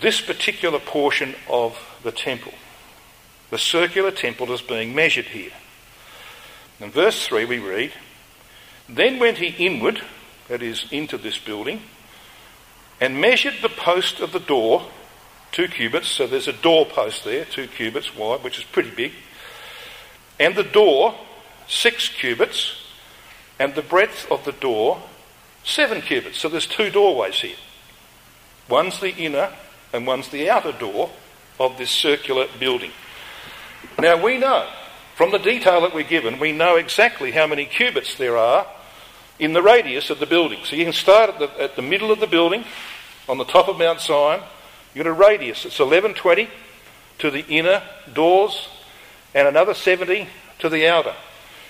[0.00, 2.52] this particular portion of the temple.
[3.50, 5.52] The circular temple is being measured here.
[6.80, 7.92] In verse 3 we read,
[8.88, 10.02] Then went he inward,
[10.48, 11.82] that is, into this building,
[13.00, 14.86] and measured the post of the door,
[15.52, 19.12] two cubits, so there's a door post there, two cubits wide, which is pretty big,
[20.38, 21.14] and the door,
[21.66, 22.82] six cubits,
[23.58, 25.00] and the breadth of the door,
[25.66, 26.38] seven cubits.
[26.38, 27.56] So there's two doorways here.
[28.68, 29.52] One's the inner
[29.92, 31.10] and one's the outer door
[31.60, 32.92] of this circular building.
[33.98, 34.68] Now we know,
[35.16, 38.66] from the detail that we're given, we know exactly how many cubits there are
[39.38, 40.60] in the radius of the building.
[40.64, 42.64] So you can start at the, at the middle of the building,
[43.28, 44.42] on the top of Mount Zion.
[44.94, 45.64] You've got a radius.
[45.64, 46.48] It's 1120
[47.18, 48.68] to the inner doors
[49.34, 50.28] and another 70
[50.60, 51.14] to the outer.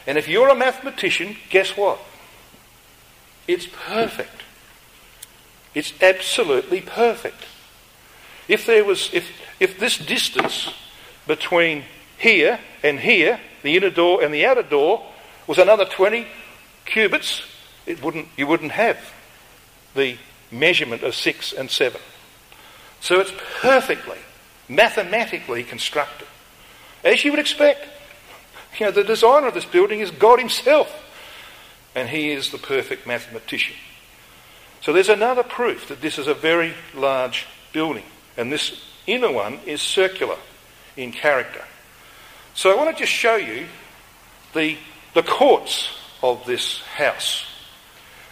[0.06, 1.98] And if you're a mathematician, guess what?
[3.46, 4.42] It's perfect.
[5.74, 7.44] It's absolutely perfect.
[8.48, 9.30] If there was, if,
[9.61, 10.72] if this distance
[11.26, 11.85] between
[12.18, 15.04] here and here, the inner door and the outer door,
[15.46, 16.26] was another 20
[16.87, 17.42] cubits,
[17.85, 18.98] it wouldn't, you wouldn't have
[19.94, 20.16] the
[20.50, 22.00] measurement of six and seven.
[23.00, 24.18] So it's perfectly,
[24.68, 26.26] mathematically constructed.
[27.04, 27.87] As you would expect.
[28.78, 30.92] You know, the designer of this building is God Himself,
[31.96, 33.74] and He is the perfect mathematician.
[34.82, 38.04] So there's another proof that this is a very large building,
[38.37, 40.37] and this inner one is circular
[40.96, 41.64] in character.
[42.54, 43.66] So I want to just show you
[44.54, 44.76] the,
[45.14, 45.88] the courts
[46.22, 47.46] of this house.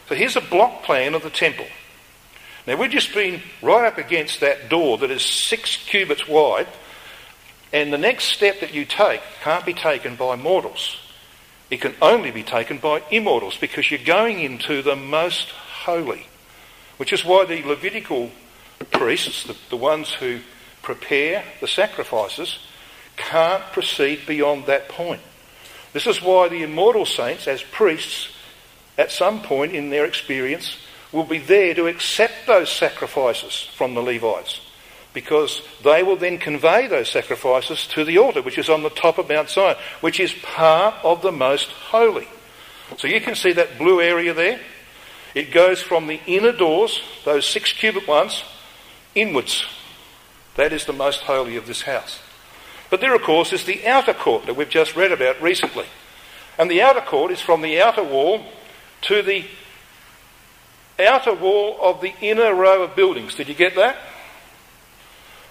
[0.08, 1.66] So here's a block plan of the temple.
[2.66, 6.68] Now we've just been right up against that door that is six cubits wide,
[7.72, 10.98] and the next step that you take can't be taken by mortals.
[11.74, 16.28] It can only be taken by immortals because you're going into the most holy,
[16.98, 18.30] which is why the Levitical
[18.92, 20.38] priests, the, the ones who
[20.82, 22.60] prepare the sacrifices,
[23.16, 25.20] can't proceed beyond that point.
[25.92, 28.28] This is why the immortal saints, as priests,
[28.96, 30.76] at some point in their experience,
[31.10, 34.60] will be there to accept those sacrifices from the Levites
[35.14, 39.16] because they will then convey those sacrifices to the altar, which is on the top
[39.16, 42.28] of Mount Zion, which is part of the most holy.
[42.98, 44.60] So you can see that blue area there.
[45.34, 48.44] It goes from the inner doors, those six cubit ones,
[49.14, 49.64] inwards.
[50.56, 52.20] That is the most holy of this house.
[52.90, 55.86] But there, of course, is the outer court that we've just read about recently.
[56.58, 58.44] And the outer court is from the outer wall
[59.02, 59.44] to the
[60.98, 63.34] outer wall of the inner row of buildings.
[63.34, 63.96] Did you get that?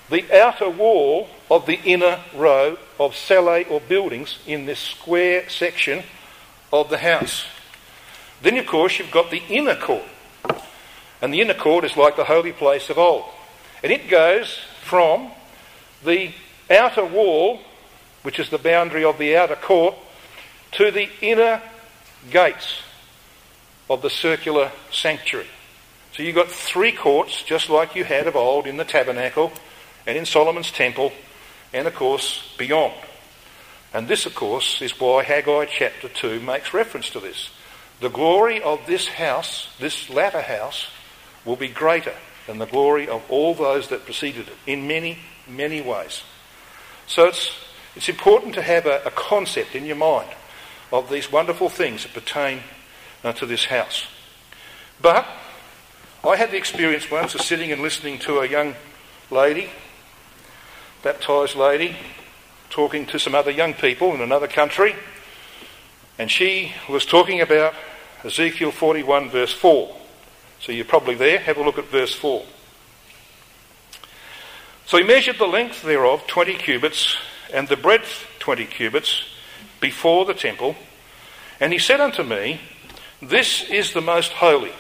[0.10, 6.04] The outer wall of the inner row of cellae or buildings in this square section
[6.72, 7.46] of the house.
[8.42, 10.04] Then, of course, you've got the inner court.
[11.22, 13.24] And the inner court is like the holy place of old.
[13.82, 15.32] And it goes from
[16.04, 16.32] the
[16.70, 17.62] outer wall,
[18.24, 19.96] which is the boundary of the outer court,
[20.74, 21.62] to the inner
[22.30, 22.82] gates
[23.90, 25.48] of the circular sanctuary.
[26.14, 29.52] So you've got three courts, just like you had of old in the tabernacle
[30.06, 31.12] and in Solomon's temple,
[31.74, 32.94] and of course beyond.
[33.94, 37.52] And this, of course, is why Haggai chapter 2 makes reference to this.
[38.00, 40.88] The glory of this house, this latter house,
[41.46, 42.14] will be greater
[42.48, 46.24] than the glory of all those that preceded it in many, many ways.
[47.08, 47.52] So it's,
[47.96, 50.30] it's important to have a, a concept in your mind
[50.92, 52.62] of these wonderful things that pertain
[53.24, 54.08] uh, to this house.
[55.02, 55.26] But
[56.24, 58.76] I had the experience once of sitting and listening to a young
[59.30, 59.70] lady,
[61.04, 61.96] baptised lady,
[62.70, 64.96] talking to some other young people in another country,
[66.18, 67.74] and she was talking about
[68.24, 69.94] Ezekiel 41, verse 4.
[70.62, 71.40] So you're probably there.
[71.40, 72.46] Have a look at verse 4.
[74.86, 77.18] So he measured the length thereof, 20 cubits,
[77.54, 79.26] and the breadth, 20 cubits,
[79.82, 80.76] before the temple.
[81.60, 82.62] And he said unto me,
[83.22, 84.72] This is the most holy.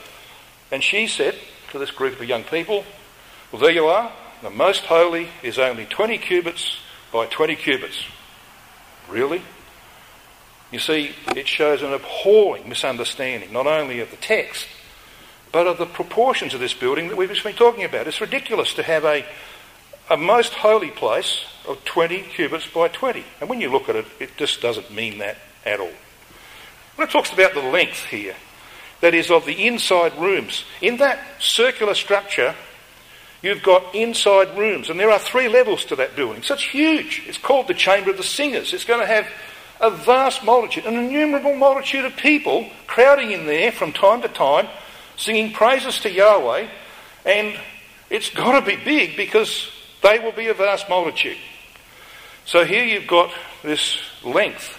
[0.71, 1.35] And she said
[1.71, 2.85] to this group of young people,
[3.51, 4.11] Well, there you are.
[4.43, 6.77] The most holy is only 20 cubits
[7.13, 8.03] by 20 cubits.
[9.09, 9.41] Really?
[10.69, 14.67] You see, it shows an appalling misunderstanding, not only of the text,
[15.53, 18.05] but of the proportions of this building that we've just been talking about.
[18.05, 19.25] It's ridiculous to have a,
[20.09, 23.23] a most holy place of 20 cubits by 20.
[23.39, 25.93] And when you look at it, it just doesn't mean that at all.
[26.97, 28.35] When it talks about the length here,
[28.99, 32.55] that is of the inside rooms, in that circular structure,
[33.43, 36.41] you've got inside rooms, and there are three levels to that building.
[36.41, 37.23] So it's huge.
[37.27, 38.73] It's called the Chamber of the Singers.
[38.73, 39.27] It's going to have
[39.79, 44.67] a vast multitude, an innumerable multitude of people crowding in there from time to time,
[45.17, 46.67] singing praises to Yahweh,
[47.25, 47.59] and
[48.09, 49.69] it's got to be big because
[50.01, 51.37] they will be a vast multitude.
[52.45, 54.77] So here you've got this length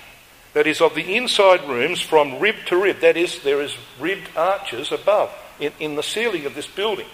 [0.55, 3.01] that is of the inside rooms from rib to rib.
[3.01, 7.07] That is, there is ribbed arches above in, in the ceiling of this building.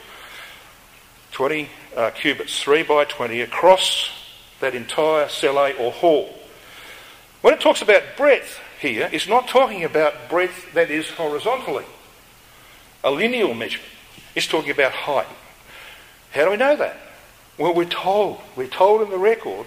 [1.33, 4.11] 20 uh, cubits, 3 by 20, across
[4.61, 6.35] that entire celle or hall.
[7.41, 11.85] When it talks about breadth here, it's not talking about breadth that is horizontally,
[13.03, 13.89] a lineal measurement.
[14.35, 15.27] It's talking about height.
[16.33, 16.97] How do we know that?
[17.59, 19.67] Well, we're told, we're told in the record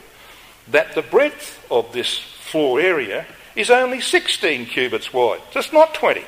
[0.70, 5.42] that the breadth of this floor area is only 16 cubits wide.
[5.52, 6.24] Just not 20.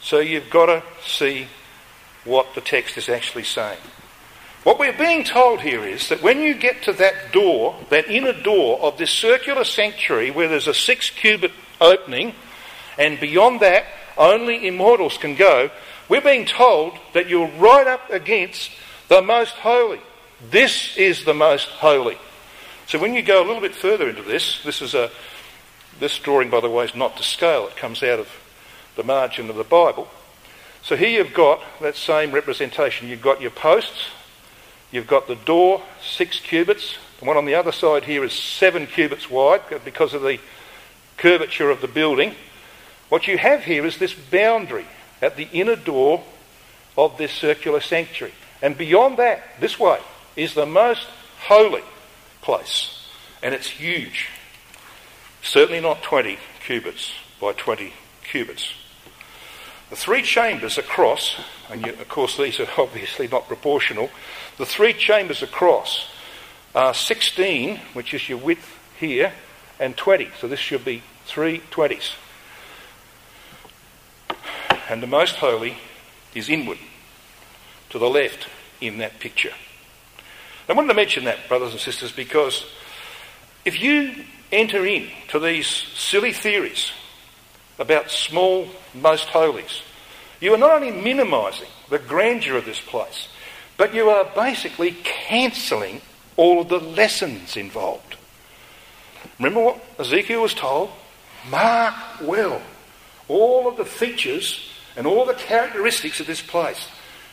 [0.00, 1.48] So you've got to see
[2.24, 3.78] what the text is actually saying.
[4.66, 8.32] What we're being told here is that when you get to that door, that inner
[8.32, 12.34] door of this circular sanctuary where there's a six cubit opening,
[12.98, 13.84] and beyond that
[14.18, 15.70] only immortals can go,
[16.08, 18.72] we're being told that you're right up against
[19.06, 20.00] the most holy.
[20.50, 22.18] This is the most holy.
[22.88, 25.12] So when you go a little bit further into this, this is a
[26.00, 28.28] this drawing by the way is not to scale, it comes out of
[28.96, 30.08] the margin of the Bible.
[30.82, 33.06] So here you've got that same representation.
[33.06, 34.08] You've got your posts,
[34.96, 36.96] You've got the door, six cubits.
[37.18, 40.40] The one on the other side here is seven cubits wide because of the
[41.18, 42.34] curvature of the building.
[43.10, 44.86] What you have here is this boundary
[45.20, 46.24] at the inner door
[46.96, 48.32] of this circular sanctuary.
[48.62, 50.00] And beyond that, this way,
[50.34, 51.06] is the most
[51.40, 51.82] holy
[52.40, 53.06] place.
[53.42, 54.30] And it's huge.
[55.42, 57.92] Certainly not 20 cubits by 20
[58.24, 58.72] cubits.
[59.90, 61.36] The three chambers across,
[61.70, 64.10] and you, of course these are obviously not proportional,
[64.58, 66.10] the three chambers across
[66.74, 69.32] are 16, which is your width here,
[69.78, 70.30] and 20.
[70.40, 72.14] So this should be three 20s.
[74.88, 75.76] And the most holy
[76.34, 76.78] is inward,
[77.90, 78.48] to the left
[78.80, 79.52] in that picture.
[80.68, 82.66] I wanted to mention that, brothers and sisters, because
[83.64, 86.90] if you enter in to these silly theories
[87.78, 89.82] about small most holies.
[90.40, 93.28] You are not only minimising the grandeur of this place,
[93.76, 96.00] but you are basically cancelling
[96.36, 98.16] all of the lessons involved.
[99.38, 100.90] Remember what Ezekiel was told?
[101.50, 102.60] Mark well
[103.28, 106.88] all of the features and all the characteristics of this place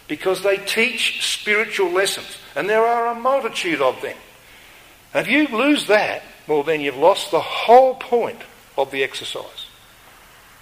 [0.07, 4.17] because they teach spiritual lessons, and there are a multitude of them.
[5.13, 8.41] And if you lose that, well, then you've lost the whole point
[8.77, 9.62] of the exercise.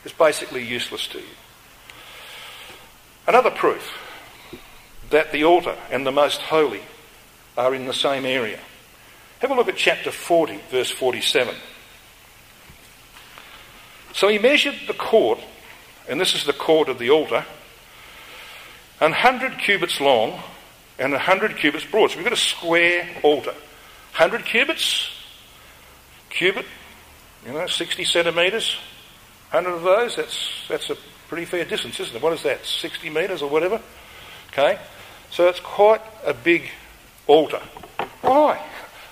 [0.03, 1.35] It's basically useless to you.
[3.27, 3.97] Another proof
[5.09, 6.81] that the altar and the most holy
[7.57, 8.59] are in the same area.
[9.39, 11.55] Have a look at chapter 40, verse 47.
[14.13, 15.39] So he measured the court,
[16.09, 17.45] and this is the court of the altar,
[18.99, 20.39] hundred cubits long
[20.99, 22.11] and a hundred cubits broad.
[22.11, 23.55] So we've got a square altar.
[24.13, 25.09] Hundred cubits,
[26.29, 26.65] cubit,
[27.45, 28.75] you know, 60 centimetres,
[29.51, 30.37] 100 of those, that's,
[30.69, 30.95] that's a
[31.27, 32.21] pretty fair distance, isn't it?
[32.21, 33.81] What is that, 60 metres or whatever?
[34.51, 34.79] Okay,
[35.29, 36.69] so it's quite a big
[37.27, 37.61] altar.
[38.21, 38.65] Why?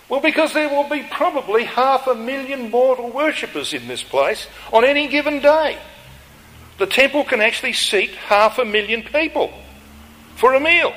[0.08, 4.84] Well, because there will be probably half a million mortal worshippers in this place on
[4.84, 5.78] any given day.
[6.78, 9.54] The temple can actually seat half a million people
[10.36, 10.94] for a meal.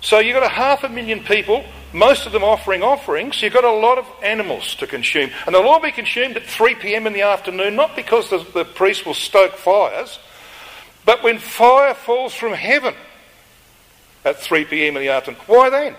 [0.00, 3.64] So you've got a half a million people most of them offering offerings, you've got
[3.64, 5.30] a lot of animals to consume.
[5.46, 8.64] And they'll all be consumed at 3 pm in the afternoon, not because the, the
[8.64, 10.18] priest will stoke fires,
[11.04, 12.94] but when fire falls from heaven
[14.24, 15.40] at 3 pm in the afternoon.
[15.46, 15.94] Why then?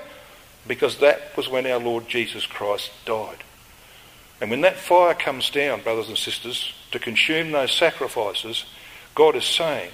[0.67, 3.43] Because that was when our Lord Jesus Christ died.
[4.41, 8.65] And when that fire comes down, brothers and sisters, to consume those sacrifices,
[9.15, 9.91] God is saying,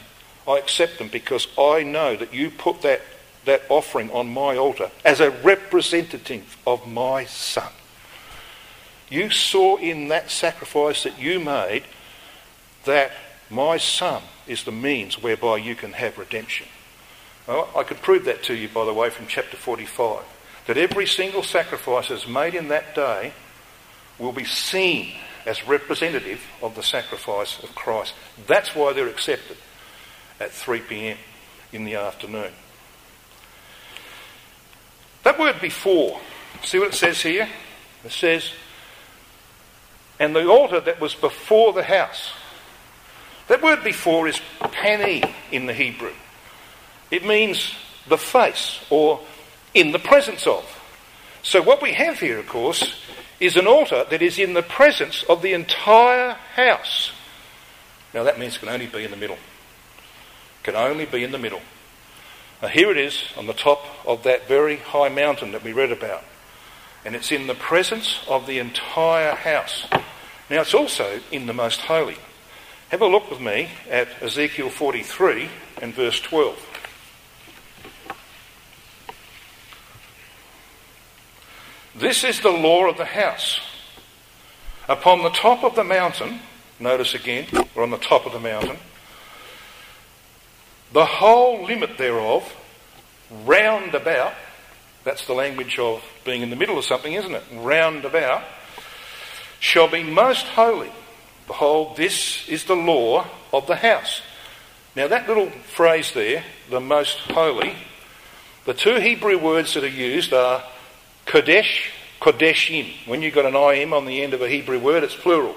[0.48, 3.02] I accept them because I know that you put that
[3.46, 7.72] that offering on my altar as a representative of my son.
[9.10, 11.84] You saw in that sacrifice that you made
[12.86, 13.12] that
[13.50, 16.68] my son is the means whereby you can have redemption.
[17.48, 20.24] Well, I could prove that to you, by the way, from chapter 45.
[20.68, 23.34] That every single sacrifice that's made in that day
[24.18, 25.14] will be seen
[25.46, 28.14] as representative of the sacrifice of Christ.
[28.48, 29.58] That's why they're accepted
[30.40, 31.18] at 3 p.m.
[31.74, 32.52] in the afternoon.
[35.24, 36.20] That word before,
[36.64, 37.48] see what it says here?
[38.04, 38.52] It says,
[40.20, 42.34] and the altar that was before the house.
[43.48, 46.14] That word before is pani in the Hebrew.
[47.12, 47.74] It means
[48.08, 49.22] the face or
[49.74, 50.66] in the presence of.
[51.42, 53.02] So what we have here, of course,
[53.40, 57.12] is an altar that is in the presence of the entire house.
[58.14, 59.38] Now that means it can only be in the middle.
[60.64, 61.62] Can only be in the middle.
[62.64, 65.92] Now here it is on the top of that very high mountain that we read
[65.92, 66.24] about.
[67.04, 69.86] And it's in the presence of the entire house.
[70.50, 72.16] Now it's also in the most holy.
[72.88, 75.50] Have a look with me at Ezekiel 43
[75.82, 76.58] and verse 12.
[81.96, 83.60] This is the law of the house.
[84.88, 86.40] Upon the top of the mountain,
[86.80, 87.46] notice again,
[87.76, 88.78] we're on the top of the mountain,
[90.94, 92.44] the whole limit thereof,
[93.46, 94.34] round about,
[95.04, 97.44] that's the language of being in the middle of something, isn't it?
[97.52, 98.44] Round about,
[99.60, 100.92] shall be most holy.
[101.48, 104.22] Behold, this is the law of the house.
[104.96, 107.76] Now, that little phrase there, the most holy,
[108.66, 110.64] the two Hebrew words that are used are
[111.26, 111.90] Kodesh,
[112.22, 113.08] Kodeshim.
[113.08, 115.56] When you've got an im on the end of a Hebrew word, it's plural.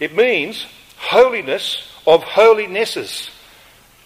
[0.00, 3.30] It means holiness of holinesses.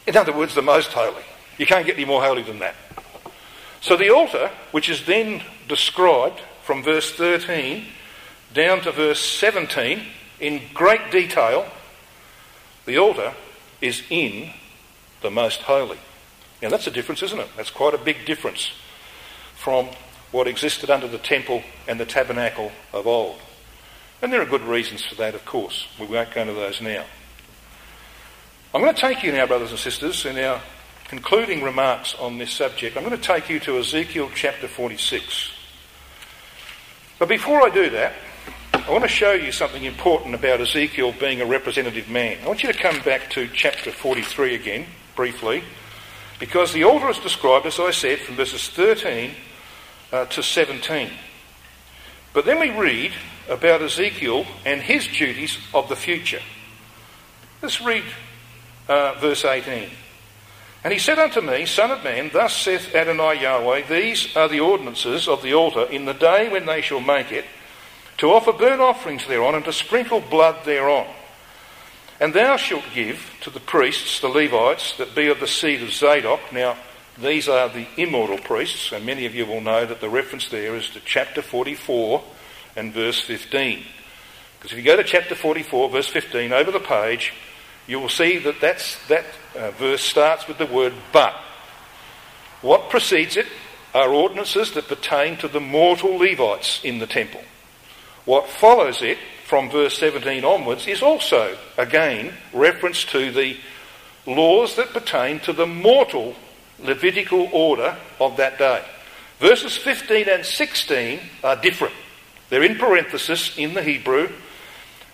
[0.06, 1.22] In other words, the most holy.
[1.58, 2.74] You can't get any more holy than that.
[3.80, 7.86] So the altar, which is then described from verse 13
[8.54, 10.02] down to verse 17
[10.40, 11.66] in great detail,
[12.86, 13.32] the altar
[13.80, 14.50] is in
[15.20, 15.98] the most holy.
[16.60, 17.48] Now that's a difference, isn't it?
[17.56, 18.72] That's quite a big difference
[19.56, 19.88] from
[20.30, 23.40] what existed under the temple and the tabernacle of old.
[24.20, 25.88] And there are good reasons for that, of course.
[25.98, 27.04] We won't go into those now.
[28.74, 30.58] I'm going to take you now, brothers and sisters, in our
[31.04, 32.96] concluding remarks on this subject.
[32.96, 35.52] I'm going to take you to Ezekiel chapter 46.
[37.18, 38.14] But before I do that,
[38.72, 42.38] I want to show you something important about Ezekiel being a representative man.
[42.42, 45.64] I want you to come back to chapter 43 again, briefly,
[46.40, 49.32] because the altar is described, as I said, from verses 13
[50.12, 51.10] uh, to 17.
[52.32, 53.12] But then we read
[53.50, 56.40] about Ezekiel and his duties of the future.
[57.60, 58.04] Let's read
[58.88, 59.90] uh, verse 18.
[60.84, 64.60] And he said unto me, Son of man, thus saith Adonai Yahweh, These are the
[64.60, 67.44] ordinances of the altar in the day when they shall make it,
[68.18, 71.06] to offer burnt offerings thereon, and to sprinkle blood thereon.
[72.18, 75.92] And thou shalt give to the priests, the Levites, that be of the seed of
[75.92, 76.40] Zadok.
[76.52, 76.76] Now,
[77.18, 80.74] these are the immortal priests, and many of you will know that the reference there
[80.76, 82.22] is to chapter 44
[82.76, 83.84] and verse 15.
[84.58, 87.32] Because if you go to chapter 44, verse 15, over the page,
[87.86, 89.24] you will see that that's, that
[89.56, 91.34] uh, verse starts with the word but.
[92.60, 93.46] What precedes it
[93.94, 97.42] are ordinances that pertain to the mortal Levites in the temple.
[98.24, 103.56] What follows it from verse 17 onwards is also, again, reference to the
[104.26, 106.34] laws that pertain to the mortal
[106.78, 108.84] Levitical order of that day.
[109.38, 111.94] Verses 15 and 16 are different.
[112.48, 114.30] They're in parenthesis in the Hebrew,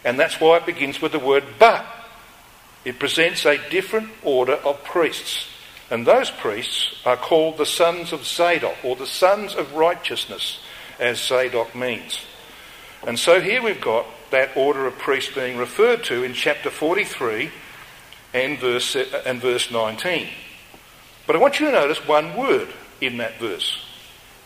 [0.04, 1.84] and that's why it begins with the word but.
[2.84, 5.48] It presents a different order of priests.
[5.90, 10.60] And those priests are called the sons of Zadok, or the sons of righteousness,
[10.98, 12.20] as Zadok means.
[13.06, 17.50] And so here we've got that order of priests being referred to in chapter 43
[18.34, 20.28] and verse, and verse 19.
[21.26, 22.68] But I want you to notice one word
[23.00, 23.84] in that verse.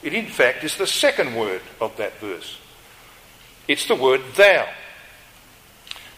[0.03, 2.59] It, in fact, is the second word of that verse.
[3.69, 4.69] It's the word thou.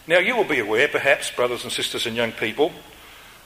[0.07, 2.71] Now, you will be aware, perhaps, brothers and sisters and young people,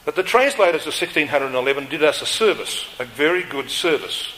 [0.06, 4.34] that the translators of 1611 did us a service, a very good service.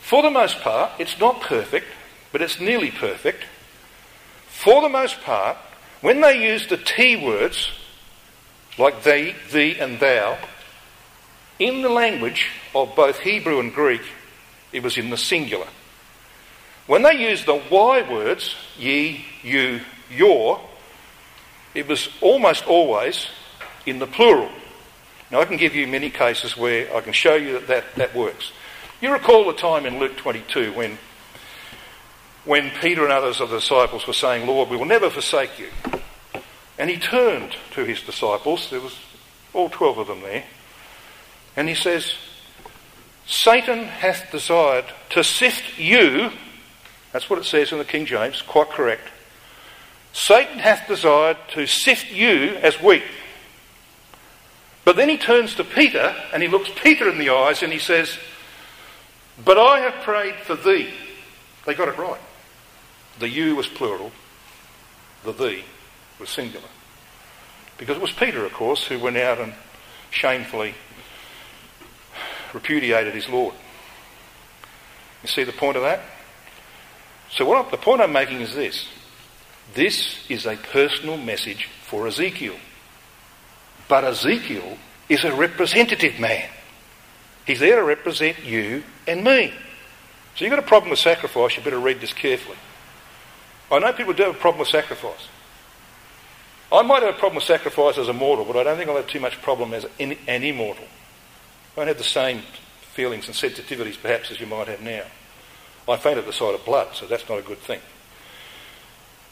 [0.00, 1.86] For the most part, it's not perfect,
[2.32, 3.44] but it's nearly perfect.
[4.48, 5.56] For the most part,
[6.00, 7.70] when they used the T words,
[8.78, 10.38] like thee, thee, and thou,
[11.58, 14.02] in the language of both Hebrew and Greek,
[14.72, 15.68] it was in the singular.
[16.86, 19.80] When they used the Y words, ye, you,
[20.10, 20.60] your,
[21.74, 23.26] it was almost always
[23.86, 24.50] in the plural.
[25.30, 28.14] Now, I can give you many cases where I can show you that that, that
[28.14, 28.52] works.
[29.00, 30.98] You recall the time in Luke 22 when,
[32.44, 35.68] when Peter and others of the disciples were saying, Lord, we will never forsake you.
[36.78, 38.96] And he turned to his disciples, there was
[39.52, 40.44] all 12 of them there,
[41.56, 42.14] and he says,
[43.26, 46.30] Satan hath desired to sift you,
[47.12, 49.08] that's what it says in the King James, quite correct.
[50.14, 53.02] Satan hath desired to sift you as wheat.
[54.84, 57.80] But then he turns to Peter and he looks Peter in the eyes and he
[57.80, 58.16] says,
[59.44, 60.94] But I have prayed for thee.
[61.66, 62.20] They got it right.
[63.18, 64.12] The you was plural,
[65.24, 65.64] the thee
[66.20, 66.68] was singular.
[67.76, 69.52] Because it was Peter, of course, who went out and
[70.12, 70.74] shamefully
[72.52, 73.56] repudiated his Lord.
[75.24, 76.02] You see the point of that?
[77.30, 78.86] So, what the point I'm making is this
[79.74, 82.56] this is a personal message for Ezekiel.
[83.88, 86.48] But Ezekiel is a representative man.
[87.46, 89.52] He's there to represent you and me.
[90.36, 92.56] So you've got a problem with sacrifice, you better read this carefully.
[93.70, 95.28] I know people do have a problem with sacrifice.
[96.72, 98.96] I might have a problem with sacrifice as a mortal, but I don't think I'll
[98.96, 100.84] have too much problem as an, immortal.
[101.74, 102.42] I don't have the same
[102.94, 105.04] feelings and sensitivities perhaps as you might have now.
[105.88, 107.80] I faint at the sight of blood, so that's not a good thing.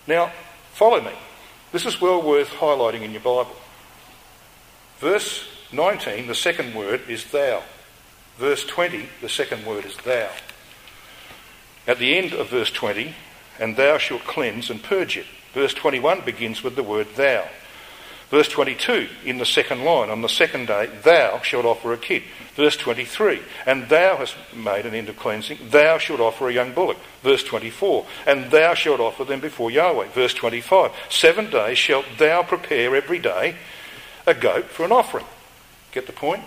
[0.07, 0.33] Now,
[0.73, 1.13] follow me.
[1.71, 3.57] This is well worth highlighting in your Bible.
[4.99, 7.63] Verse 19, the second word is thou.
[8.37, 10.29] Verse 20, the second word is thou.
[11.87, 13.15] At the end of verse 20,
[13.59, 15.27] and thou shalt cleanse and purge it.
[15.53, 17.49] Verse 21 begins with the word thou.
[18.33, 22.23] Verse 22, in the second line, on the second day, thou shalt offer a kid.
[22.55, 26.73] Verse 23, and thou hast made an end of cleansing, thou shalt offer a young
[26.73, 26.97] bullock.
[27.23, 30.09] Verse 24, and thou shalt offer them before Yahweh.
[30.15, 33.55] Verse 25, seven days shalt thou prepare every day
[34.27, 35.27] a goat for an offering.
[35.93, 36.43] Get the point?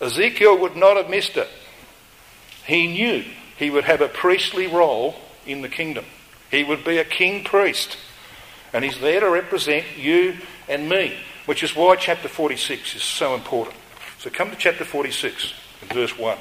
[0.00, 1.48] Ezekiel would not have missed it.
[2.66, 3.24] He knew
[3.56, 5.14] he would have a priestly role
[5.46, 6.06] in the kingdom.
[6.50, 7.96] He would be a king priest.
[8.72, 10.36] And he's there to represent you
[10.70, 11.14] and me,
[11.46, 13.76] which is why chapter 46 is so important.
[14.18, 15.52] So come to chapter 46
[15.82, 16.38] and verse 1.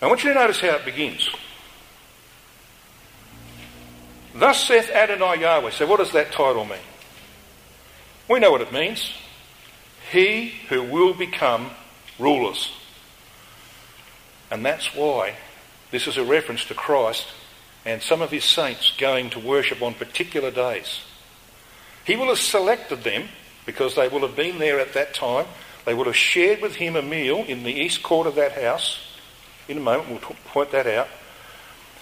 [0.00, 1.28] I want you to notice how it begins.
[4.34, 5.70] Thus saith Adonai Yahweh.
[5.70, 6.78] So, what does that title mean?
[8.28, 9.12] We know what it means.
[10.12, 11.70] He who will become
[12.18, 12.70] rulers.
[14.50, 15.34] And that's why
[15.90, 17.26] this is a reference to Christ
[17.84, 21.00] and some of his saints going to worship on particular days.
[22.04, 23.28] He will have selected them
[23.64, 25.46] because they will have been there at that time.
[25.84, 28.98] They will have shared with him a meal in the east court of that house.
[29.68, 31.08] In a moment, we'll point that out.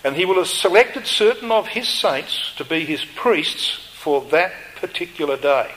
[0.04, 4.52] And he will have selected certain of his saints to be his priests for that
[4.76, 5.72] particular day.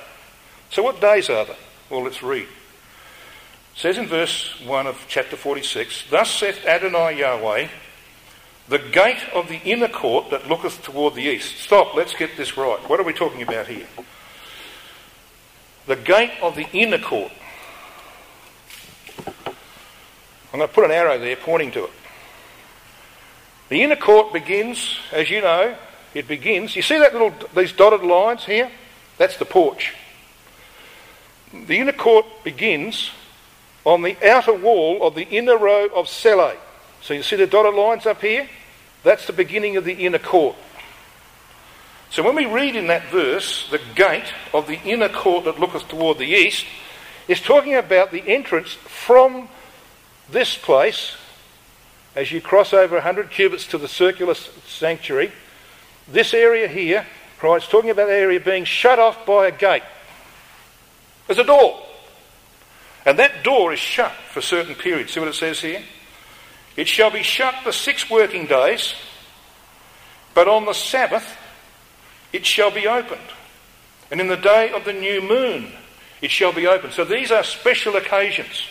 [0.69, 1.57] So, what days are they?
[1.89, 2.43] Well, let's read.
[2.43, 2.49] It
[3.75, 7.67] says in verse 1 of chapter 46 Thus saith Adonai Yahweh,
[8.69, 11.57] the gate of the inner court that looketh toward the east.
[11.57, 12.79] Stop, let's get this right.
[12.87, 13.87] What are we talking about here?
[15.87, 17.31] The gate of the inner court.
[20.53, 21.91] I'm going to put an arrow there pointing to it.
[23.69, 25.75] The inner court begins, as you know,
[26.13, 26.75] it begins.
[26.75, 28.71] You see that little these dotted lines here?
[29.17, 29.93] That's the porch.
[31.53, 33.11] The inner court begins
[33.85, 36.55] on the outer wall of the inner row of cella.
[37.01, 38.47] So you see the dotted lines up here?
[39.03, 40.55] That's the beginning of the inner court.
[42.09, 45.87] So when we read in that verse, the gate of the inner court that looketh
[45.87, 46.65] toward the east,
[47.27, 49.47] is talking about the entrance from
[50.31, 51.15] this place
[52.15, 55.31] as you cross over 100 cubits to the circular sanctuary,
[56.07, 57.05] this area here,
[57.41, 59.83] right, it's talking about the area being shut off by a gate.
[61.27, 61.79] There's a door.
[63.05, 65.13] And that door is shut for certain periods.
[65.13, 65.83] See what it says here?
[66.79, 68.93] It shall be shut the six working days,
[70.33, 71.35] but on the Sabbath
[72.31, 73.19] it shall be opened.
[74.09, 75.73] And in the day of the new moon
[76.21, 76.93] it shall be opened.
[76.93, 78.63] So these are special occasions.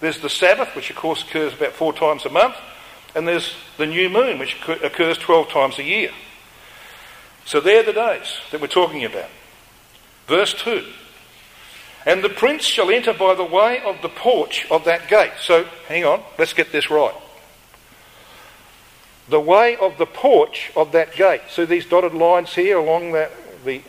[0.00, 2.54] There's the Sabbath, which of course occurs about four times a month,
[3.14, 6.10] and there's the new moon, which occurs 12 times a year.
[7.46, 9.30] So they're the days that we're talking about.
[10.26, 10.84] Verse 2
[12.04, 15.32] And the prince shall enter by the way of the porch of that gate.
[15.40, 17.14] So hang on, let's get this right.
[19.28, 21.42] The way of the porch of that gate.
[21.50, 23.30] So these dotted lines here along that,
[23.64, 23.82] the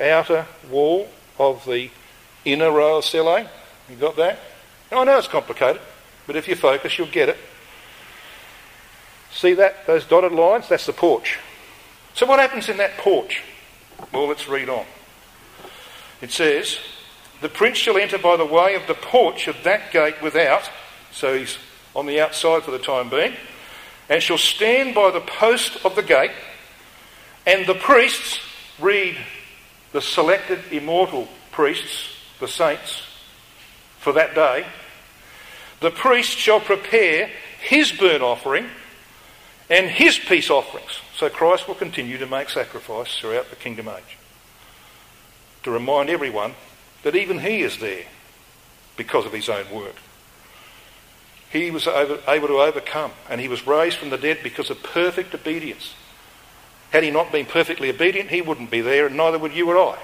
[0.00, 1.08] outer wall
[1.38, 1.90] of the
[2.44, 3.50] inner row of cella.
[3.88, 4.38] You got that?
[4.90, 5.80] Now, I know it's complicated,
[6.26, 7.36] but if you focus, you'll get it.
[9.32, 9.86] See that?
[9.86, 10.68] Those dotted lines?
[10.68, 11.38] That's the porch.
[12.14, 13.42] So, what happens in that porch?
[14.12, 14.84] Well, let's read on.
[16.20, 16.78] It says,
[17.40, 20.68] The prince shall enter by the way of the porch of that gate without,
[21.12, 21.58] so he's
[21.94, 23.34] on the outside for the time being,
[24.10, 26.32] and shall stand by the post of the gate,
[27.46, 28.40] and the priests
[28.80, 29.16] read
[29.92, 33.02] the selected immortal priests, the saints,
[33.98, 34.66] for that day.
[35.78, 37.30] The priest shall prepare
[37.60, 38.66] his burnt offering
[39.70, 41.00] and his peace offerings.
[41.16, 44.18] So Christ will continue to make sacrifice throughout the kingdom age.
[45.62, 46.54] To remind everyone
[47.04, 48.04] that even he is there
[48.96, 49.94] because of his own work.
[51.50, 55.34] He was able to overcome and he was raised from the dead because of perfect
[55.34, 55.94] obedience.
[56.90, 59.78] Had he not been perfectly obedient, he wouldn't be there and neither would you or
[59.78, 59.98] I.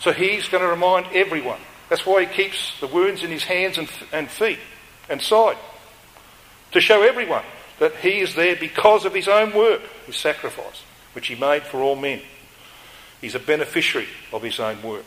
[0.00, 1.58] So he's going to remind everyone.
[1.88, 4.58] That's why he keeps the wounds in his hands and, and feet
[5.08, 5.56] and side.
[6.72, 7.44] To show everyone
[7.78, 10.82] that he is there because of his own work, his sacrifice,
[11.14, 12.20] which he made for all men.
[13.20, 15.04] He's a beneficiary of his own work.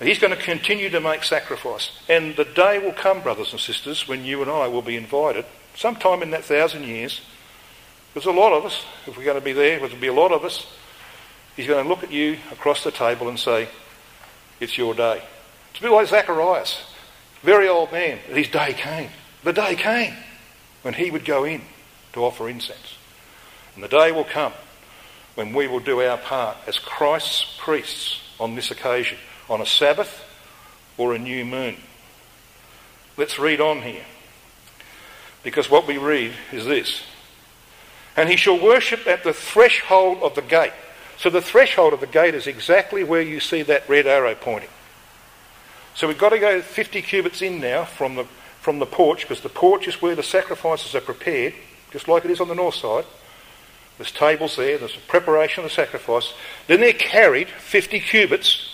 [0.00, 1.90] He's going to continue to make sacrifice.
[2.08, 5.44] And the day will come, brothers and sisters, when you and I will be invited,
[5.76, 7.20] sometime in that thousand years.
[8.14, 10.32] There's a lot of us, if we're going to be there, there'll be a lot
[10.32, 10.66] of us.
[11.56, 13.68] He's going to look at you across the table and say,
[14.60, 15.22] It's your day.
[15.70, 16.82] It's a bit like Zacharias,
[17.42, 19.10] very old man, his day came.
[19.42, 20.14] The day came
[20.82, 21.62] when he would go in
[22.12, 22.96] to offer incense.
[23.74, 24.52] And the day will come
[25.34, 29.18] when we will do our part as Christ's priests on this occasion,
[29.48, 30.24] on a Sabbath
[30.96, 31.76] or a new moon.
[33.16, 34.04] Let's read on here.
[35.42, 37.02] Because what we read is this.
[38.16, 40.72] And he shall worship at the threshold of the gate.
[41.18, 44.70] So the threshold of the gate is exactly where you see that red arrow pointing.
[45.94, 48.26] So we've got to go 50 cubits in now from the
[48.62, 51.52] from the porch, because the porch is where the sacrifices are prepared,
[51.90, 53.04] just like it is on the north side.
[53.98, 56.32] There's tables there, there's a preparation of the sacrifice.
[56.68, 58.71] Then they're carried 50 cubits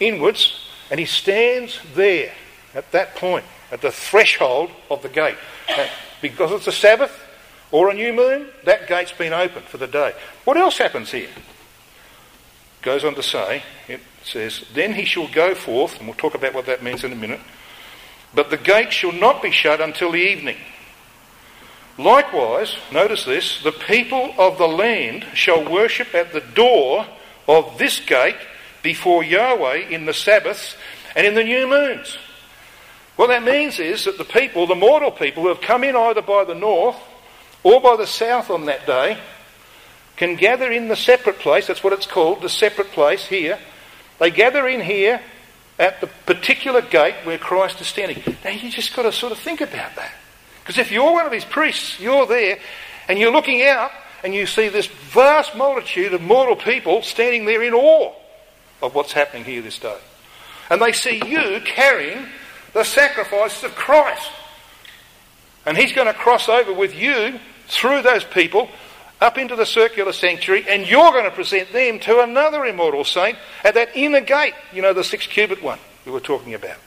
[0.00, 2.32] inwards, and he stands there
[2.74, 5.36] at that point, at the threshold of the gate.
[5.68, 5.90] And
[6.20, 7.26] because it's a Sabbath
[7.70, 10.14] or a new moon, that gate's been opened for the day.
[10.44, 11.28] What else happens here?
[12.82, 16.54] Goes on to say, it says, Then he shall go forth, and we'll talk about
[16.54, 17.40] what that means in a minute
[18.34, 20.56] but the gate shall not be shut until the evening.
[21.98, 27.06] Likewise, notice this the people of the land shall worship at the door
[27.48, 28.36] of this gate
[28.82, 30.76] before Yahweh in the Sabbaths
[31.14, 32.16] and in the new moons.
[33.16, 36.22] What that means is that the people, the mortal people who have come in either
[36.22, 36.96] by the north
[37.62, 39.18] or by the south on that day,
[40.16, 43.58] can gather in the separate place, that's what it's called, the separate place here.
[44.18, 45.20] They gather in here
[45.78, 48.22] at the particular gate where Christ is standing.
[48.44, 50.12] Now you just got to sort of think about that.
[50.60, 52.58] Because if you're one of his priests, you're there
[53.08, 53.90] and you're looking out
[54.22, 58.14] and you see this vast multitude of mortal people standing there in awe
[58.82, 59.98] of what's happening here this day.
[60.70, 62.26] And they see you carrying
[62.72, 64.30] the sacrifices of Christ.
[65.66, 68.68] And he's going to cross over with you through those people
[69.20, 73.36] up into the circular sanctuary, and you're going to present them to another immortal saint
[73.64, 76.78] at that inner gate, you know, the six cubit one we were talking about,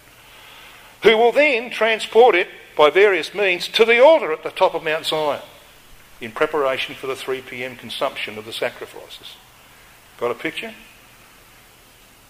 [1.03, 4.83] who will then transport it by various means to the altar at the top of
[4.83, 5.41] Mount Zion
[6.21, 9.35] in preparation for the 3 pm consumption of the sacrifices.
[10.19, 10.73] Got a picture?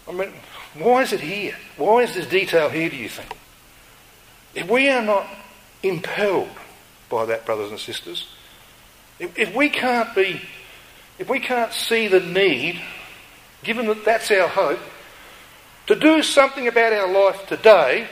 [0.08, 0.34] I mean,
[0.76, 1.56] why is it here?
[1.78, 3.36] Why is this detail here, do you think?
[4.54, 5.28] If we are not
[5.82, 6.50] impelled
[7.10, 8.28] by that, brothers and sisters,
[9.20, 10.42] if, if we can't be,
[11.20, 12.82] if we can't see the need,
[13.64, 14.80] given that that's our hope,
[15.88, 18.08] to do something about our life today,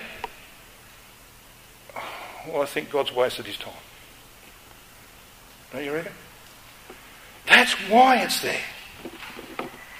[2.48, 3.74] well, I think God's wasted his time.
[5.72, 6.14] Don't you reckon?
[7.48, 8.62] That's why it's there.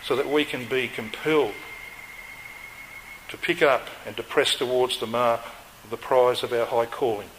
[0.04, 1.54] So that we can be compelled
[3.32, 5.42] to pick up and to press towards the mark
[5.84, 7.30] of the prize of our high calling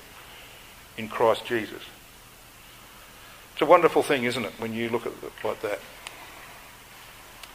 [0.96, 1.82] in Christ Jesus.
[3.52, 5.78] It's a wonderful thing, isn't it, when you look at it like that?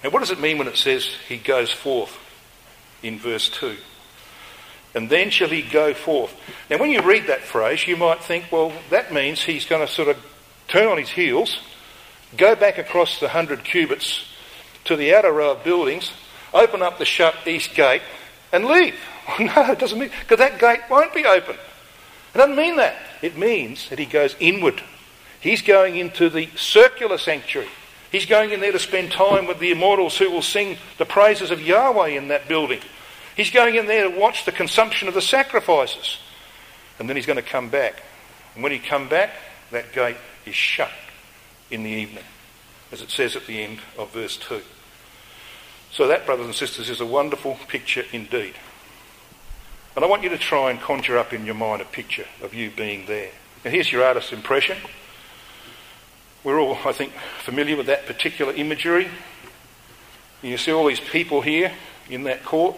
[0.04, 2.16] Now, what does it mean when it says he goes forth
[3.02, 3.76] in verse 2?
[4.94, 6.34] And then shall he go forth.
[6.70, 9.92] Now, when you read that phrase, you might think, well, that means he's going to
[9.92, 10.18] sort of
[10.68, 11.60] turn on his heels,
[12.36, 14.26] go back across the hundred cubits
[14.86, 16.12] to the outer row of buildings,
[16.54, 18.02] open up the shut east gate,
[18.52, 18.95] and leave.
[19.30, 21.58] Oh, no, it doesn't mean, because that gate won't be open.
[22.34, 22.95] It doesn't mean that.
[23.22, 24.82] It means that he goes inward
[25.39, 27.70] He's going into the circular sanctuary.
[28.12, 31.52] He's going in there to spend time with the immortals who will sing the praises
[31.52, 32.80] of Yahweh in that building.
[33.36, 36.18] He's going in there to watch the consumption of the sacrifices.
[37.00, 38.02] And then he's going to come back.
[38.56, 39.32] And when he come back,
[39.72, 40.91] that gate is shut
[41.70, 42.24] in the evening.
[42.91, 44.62] as it says at the end of verse 2.
[45.92, 48.56] So, that, brothers and sisters, is a wonderful picture indeed.
[49.96, 52.54] And I want you to try and conjure up in your mind a picture of
[52.54, 53.32] you being there.
[53.66, 54.78] And here's your artist's impression.
[56.44, 59.10] We're all, I think, familiar with that particular imagery.
[60.44, 61.72] You see all these people here
[62.10, 62.78] in that court.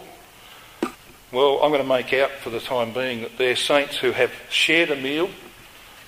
[1.32, 4.32] Well, I'm going to make out for the time being that they're saints who have
[4.50, 5.30] shared a meal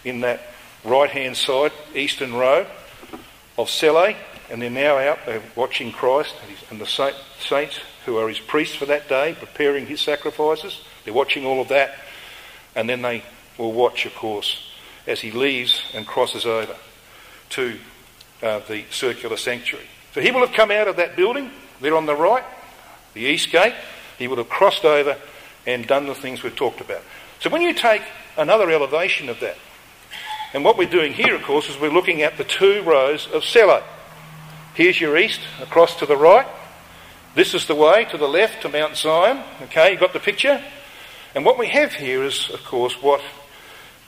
[0.05, 0.41] in that
[0.83, 2.65] right hand side, eastern row
[3.57, 4.15] of Celle,
[4.51, 6.35] and they're now out they're watching Christ
[6.69, 10.81] and the saints who are his priests for that day, preparing his sacrifices.
[11.05, 11.95] They're watching all of that,
[12.75, 13.23] and then they
[13.57, 14.71] will watch, of course,
[15.07, 16.75] as he leaves and crosses over
[17.51, 17.77] to
[18.41, 19.85] uh, the circular sanctuary.
[20.13, 22.43] So he will have come out of that building, there on the right,
[23.13, 23.75] the east gate.
[24.17, 25.17] He would have crossed over
[25.65, 27.01] and done the things we've talked about.
[27.39, 28.01] So when you take
[28.37, 29.57] another elevation of that,
[30.53, 33.45] and what we're doing here, of course, is we're looking at the two rows of
[33.45, 33.83] Celle.
[34.73, 36.47] Here's your east, across to the right.
[37.35, 39.43] This is the way to the left to Mount Zion.
[39.63, 40.63] Okay, you got the picture?
[41.35, 43.21] And what we have here is, of course, what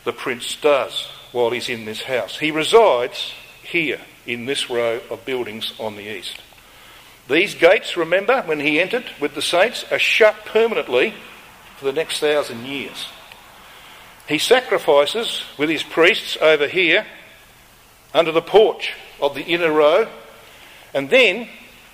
[0.05, 2.37] the prince does while he's in this house.
[2.37, 6.41] He resides here in this row of buildings on the east.
[7.29, 11.13] These gates, remember, when he entered with the saints, are shut permanently
[11.77, 13.07] for the next thousand years.
[14.27, 17.05] He sacrifices with his priests over here
[18.13, 20.07] under the porch of the inner row,
[20.93, 21.47] and then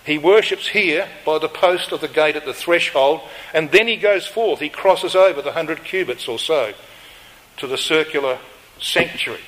[0.05, 3.21] he worships here by the post of the gate at the threshold,
[3.53, 4.59] and then he goes forth.
[4.59, 6.73] He crosses over the hundred cubits or so
[7.57, 8.39] to the circular
[8.79, 9.41] sanctuary.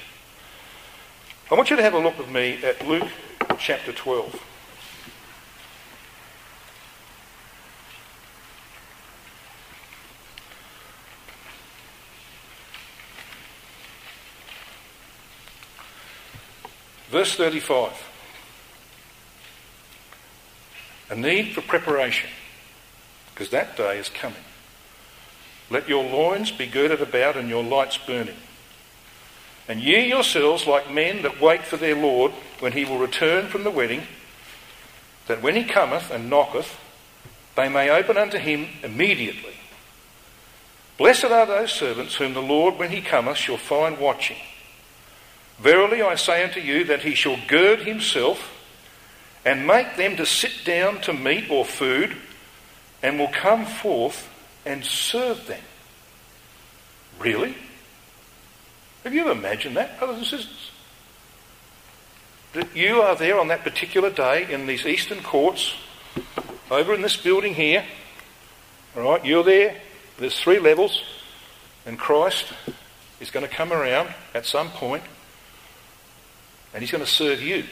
[1.49, 3.09] I want you to have a look with me at Luke
[3.57, 4.43] chapter 12.
[17.09, 18.10] Verse 35.
[21.11, 22.29] A need for preparation,
[23.33, 24.43] because that day is coming.
[25.69, 28.37] Let your loins be girded about and your lights burning.
[29.67, 33.65] And ye yourselves, like men that wait for their Lord when he will return from
[33.65, 34.03] the wedding,
[35.27, 36.79] that when he cometh and knocketh,
[37.55, 39.55] they may open unto him immediately.
[40.97, 44.37] Blessed are those servants whom the Lord, when he cometh, shall find watching.
[45.59, 48.50] Verily I say unto you that he shall gird himself
[49.45, 52.15] and make them to sit down to meat or food,
[53.03, 54.29] and will come forth
[54.65, 55.61] and serve them.
[57.19, 57.55] Really?
[59.03, 60.71] Have you ever imagined that, brothers and sisters?
[62.53, 65.73] That you are there on that particular day in these eastern courts,
[66.69, 67.83] over in this building here.
[68.95, 69.77] All right, you're there.
[70.19, 71.01] There's three levels,
[71.85, 72.53] and Christ
[73.19, 75.03] is going to come around at some point
[76.73, 77.63] and he's going to serve you.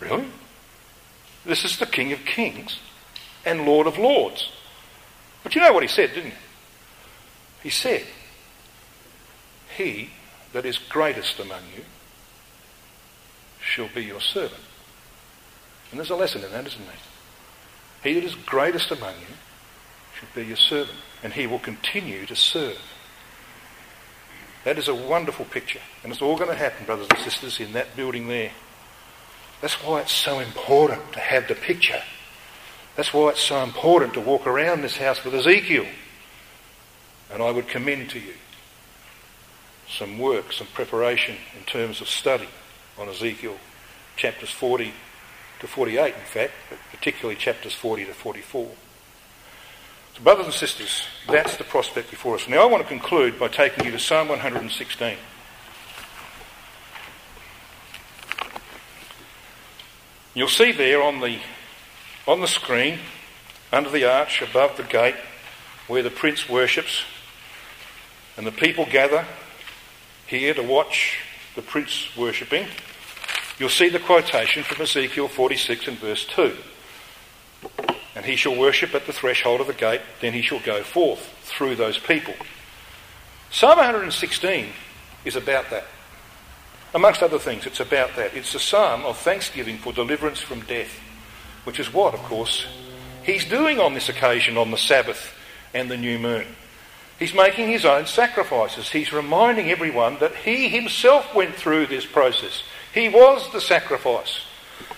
[0.00, 0.26] Really?
[1.44, 2.80] This is the King of Kings
[3.44, 4.50] and Lord of Lords.
[5.42, 6.36] But you know what he said, didn't he?
[7.62, 8.04] He said,
[9.76, 10.10] He
[10.52, 11.84] that is greatest among you
[13.60, 14.62] shall be your servant.
[15.90, 16.94] And there's a lesson in that, isn't there?
[18.02, 19.36] He that is greatest among you
[20.18, 22.78] shall be your servant, and he will continue to serve.
[24.64, 25.80] That is a wonderful picture.
[26.02, 28.50] And it's all going to happen, brothers and sisters, in that building there.
[29.60, 32.02] That's why it's so important to have the picture.
[32.96, 35.86] That's why it's so important to walk around this house with Ezekiel.
[37.32, 38.34] And I would commend to you
[39.88, 42.48] some work, some preparation in terms of study
[42.98, 43.56] on Ezekiel
[44.16, 44.92] chapters 40
[45.60, 48.70] to 48, in fact, but particularly chapters 40 to 44.
[50.16, 52.48] So, brothers and sisters, that's the prospect before us.
[52.48, 55.16] Now, I want to conclude by taking you to Psalm 116.
[60.36, 61.38] You'll see there on the,
[62.28, 63.00] on the screen,
[63.72, 65.16] under the arch, above the gate,
[65.88, 67.02] where the prince worships,
[68.36, 69.26] and the people gather
[70.26, 71.18] here to watch
[71.54, 72.66] the prince worshipping,
[73.58, 76.54] you'll see the quotation from Ezekiel 46 and verse 2
[78.14, 81.20] and he shall worship at the threshold of the gate, then he shall go forth
[81.42, 82.34] through those people.
[83.50, 84.68] Psalm 116
[85.24, 85.84] is about that.
[86.96, 88.34] Amongst other things, it's about that.
[88.34, 90.98] It's a psalm of thanksgiving for deliverance from death,
[91.64, 92.66] which is what, of course,
[93.22, 95.34] he's doing on this occasion on the Sabbath
[95.74, 96.46] and the new moon.
[97.18, 98.88] He's making his own sacrifices.
[98.88, 102.62] He's reminding everyone that he himself went through this process.
[102.94, 104.40] He was the sacrifice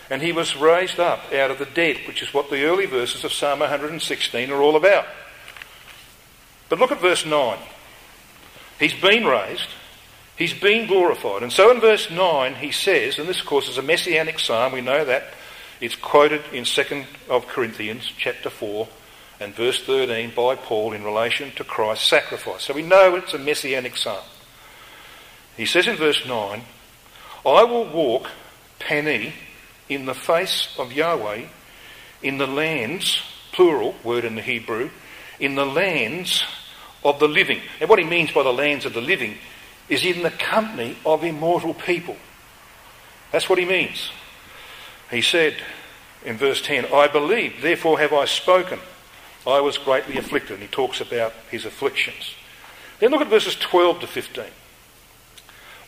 [0.08, 3.24] and he was raised up out of the dead, which is what the early verses
[3.24, 5.06] of Psalm 116 are all about.
[6.68, 7.58] But look at verse 9.
[8.78, 9.68] He's been raised,
[10.38, 11.42] He's been glorified.
[11.42, 14.72] And so in verse 9 he says, and this of course is a messianic psalm,
[14.72, 15.34] we know that.
[15.80, 18.88] It's quoted in 2nd of Corinthians chapter 4
[19.40, 22.62] and verse 13 by Paul in relation to Christ's sacrifice.
[22.62, 24.24] So we know it's a messianic psalm.
[25.56, 26.62] He says in verse 9,
[27.44, 28.30] I will walk
[28.78, 29.32] penny
[29.88, 31.46] in the face of Yahweh
[32.22, 33.20] in the lands,
[33.52, 34.90] plural word in the Hebrew,
[35.40, 36.44] in the lands
[37.04, 37.60] of the living.
[37.80, 39.36] And what he means by the lands of the living
[39.88, 42.16] is in the company of immortal people.
[43.32, 44.10] That's what he means.
[45.10, 45.56] He said
[46.24, 48.78] in verse 10, I believe, therefore have I spoken.
[49.46, 50.54] I was greatly afflicted.
[50.54, 52.34] And he talks about his afflictions.
[52.98, 54.44] Then look at verses 12 to 15.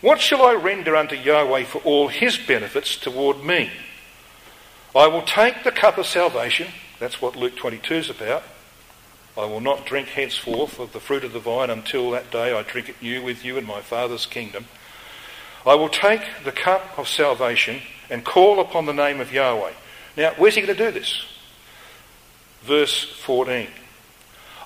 [0.01, 3.70] What shall I render unto Yahweh for all his benefits toward me?
[4.94, 6.68] I will take the cup of salvation.
[6.98, 8.42] That's what Luke 22 is about.
[9.41, 12.62] I will not drink henceforth of the fruit of the vine until that day I
[12.62, 14.66] drink it new with you in my Father's kingdom.
[15.64, 17.80] I will take the cup of salvation
[18.11, 19.72] and call upon the name of Yahweh.
[20.18, 21.24] Now, where's he going to do this?
[22.61, 23.68] Verse 14.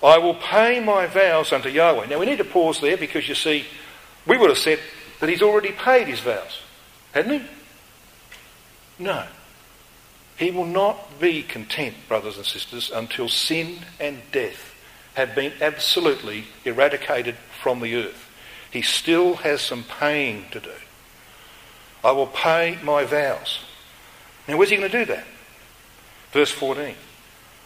[0.03, 2.07] I will pay my vows unto Yahweh.
[2.07, 3.66] Now, we need to pause there because you see,
[4.27, 4.81] we would have said
[5.20, 6.62] that he's already paid his vows,
[7.12, 7.47] hadn't he?
[8.99, 9.25] No.
[10.45, 14.74] He will not be content, brothers and sisters, until sin and death
[15.14, 18.28] have been absolutely eradicated from the earth.
[18.70, 20.74] He still has some paying to do.
[22.05, 23.61] I will pay my vows.
[24.47, 25.24] Now, where's he going to do that?
[26.32, 26.95] Verse 14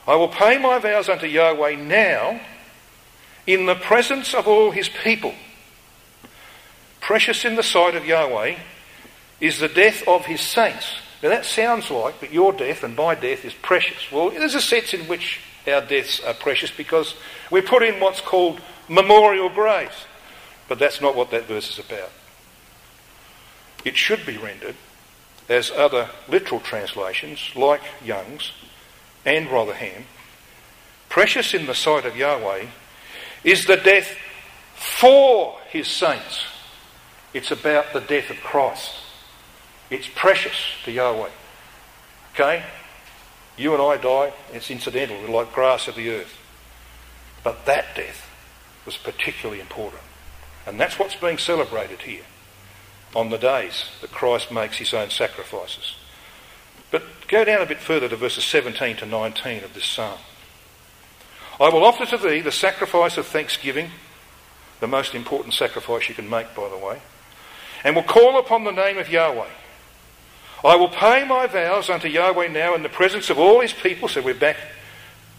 [0.06, 2.40] I will pay my vows unto Yahweh now
[3.44, 5.34] in the presence of all his people.
[7.00, 8.54] Precious in the sight of Yahweh
[9.40, 11.00] is the death of his saints.
[11.22, 14.10] Now that sounds like that your death and my death is precious.
[14.12, 17.14] Well, there's a sense in which our deaths are precious because
[17.50, 20.06] we're put in what's called memorial graves.
[20.68, 22.10] But that's not what that verse is about.
[23.84, 24.76] It should be rendered
[25.48, 28.52] as other literal translations, like Young's
[29.24, 30.04] and Rotherham,
[31.08, 32.66] precious in the sight of Yahweh
[33.44, 34.14] is the death
[34.74, 36.44] for his saints.
[37.32, 38.94] It's about the death of Christ.
[39.90, 41.30] It's precious to Yahweh.
[42.34, 42.62] Okay?
[43.56, 46.36] You and I die, it's incidental, we're like grass of the earth.
[47.42, 48.28] But that death
[48.86, 50.02] was particularly important.
[50.66, 52.24] And that's what's being celebrated here
[53.14, 55.96] on the days that Christ makes his own sacrifices.
[56.90, 60.18] But go down a bit further to verses 17 to 19 of this psalm.
[61.60, 63.90] I will offer to thee the sacrifice of thanksgiving,
[64.80, 67.00] the most important sacrifice you can make, by the way,
[67.82, 69.48] and will call upon the name of Yahweh.
[70.64, 74.08] I will pay my vows unto Yahweh now in the presence of all his people.
[74.08, 74.56] So we're back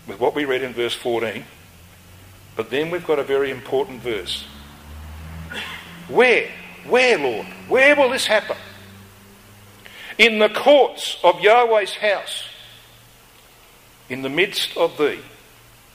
[0.08, 1.46] with what we read in verse 14.
[2.56, 4.46] But then we've got a very important verse.
[6.08, 6.50] Where?
[6.88, 7.48] Where, Lord?
[7.68, 8.58] Where will this happen?
[10.18, 12.44] In the courts of Yahweh's house,
[14.10, 15.20] in the midst of thee,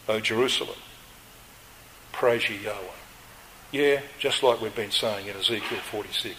[0.08, 0.76] O Jerusalem.
[2.12, 2.78] Praise ye Yahweh.
[3.72, 6.36] Yeah, just like we've been saying in Ezekiel 46.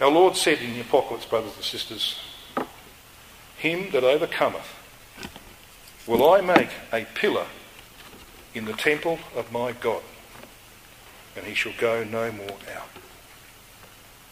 [0.00, 2.20] Our Lord said in the Apocalypse, brothers and sisters,
[3.56, 4.74] Him that overcometh
[6.06, 7.46] will I make a pillar
[8.54, 10.02] in the temple of my God,
[11.36, 12.88] and he shall go no more out.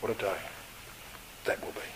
[0.00, 0.38] What a day
[1.44, 1.95] that will be.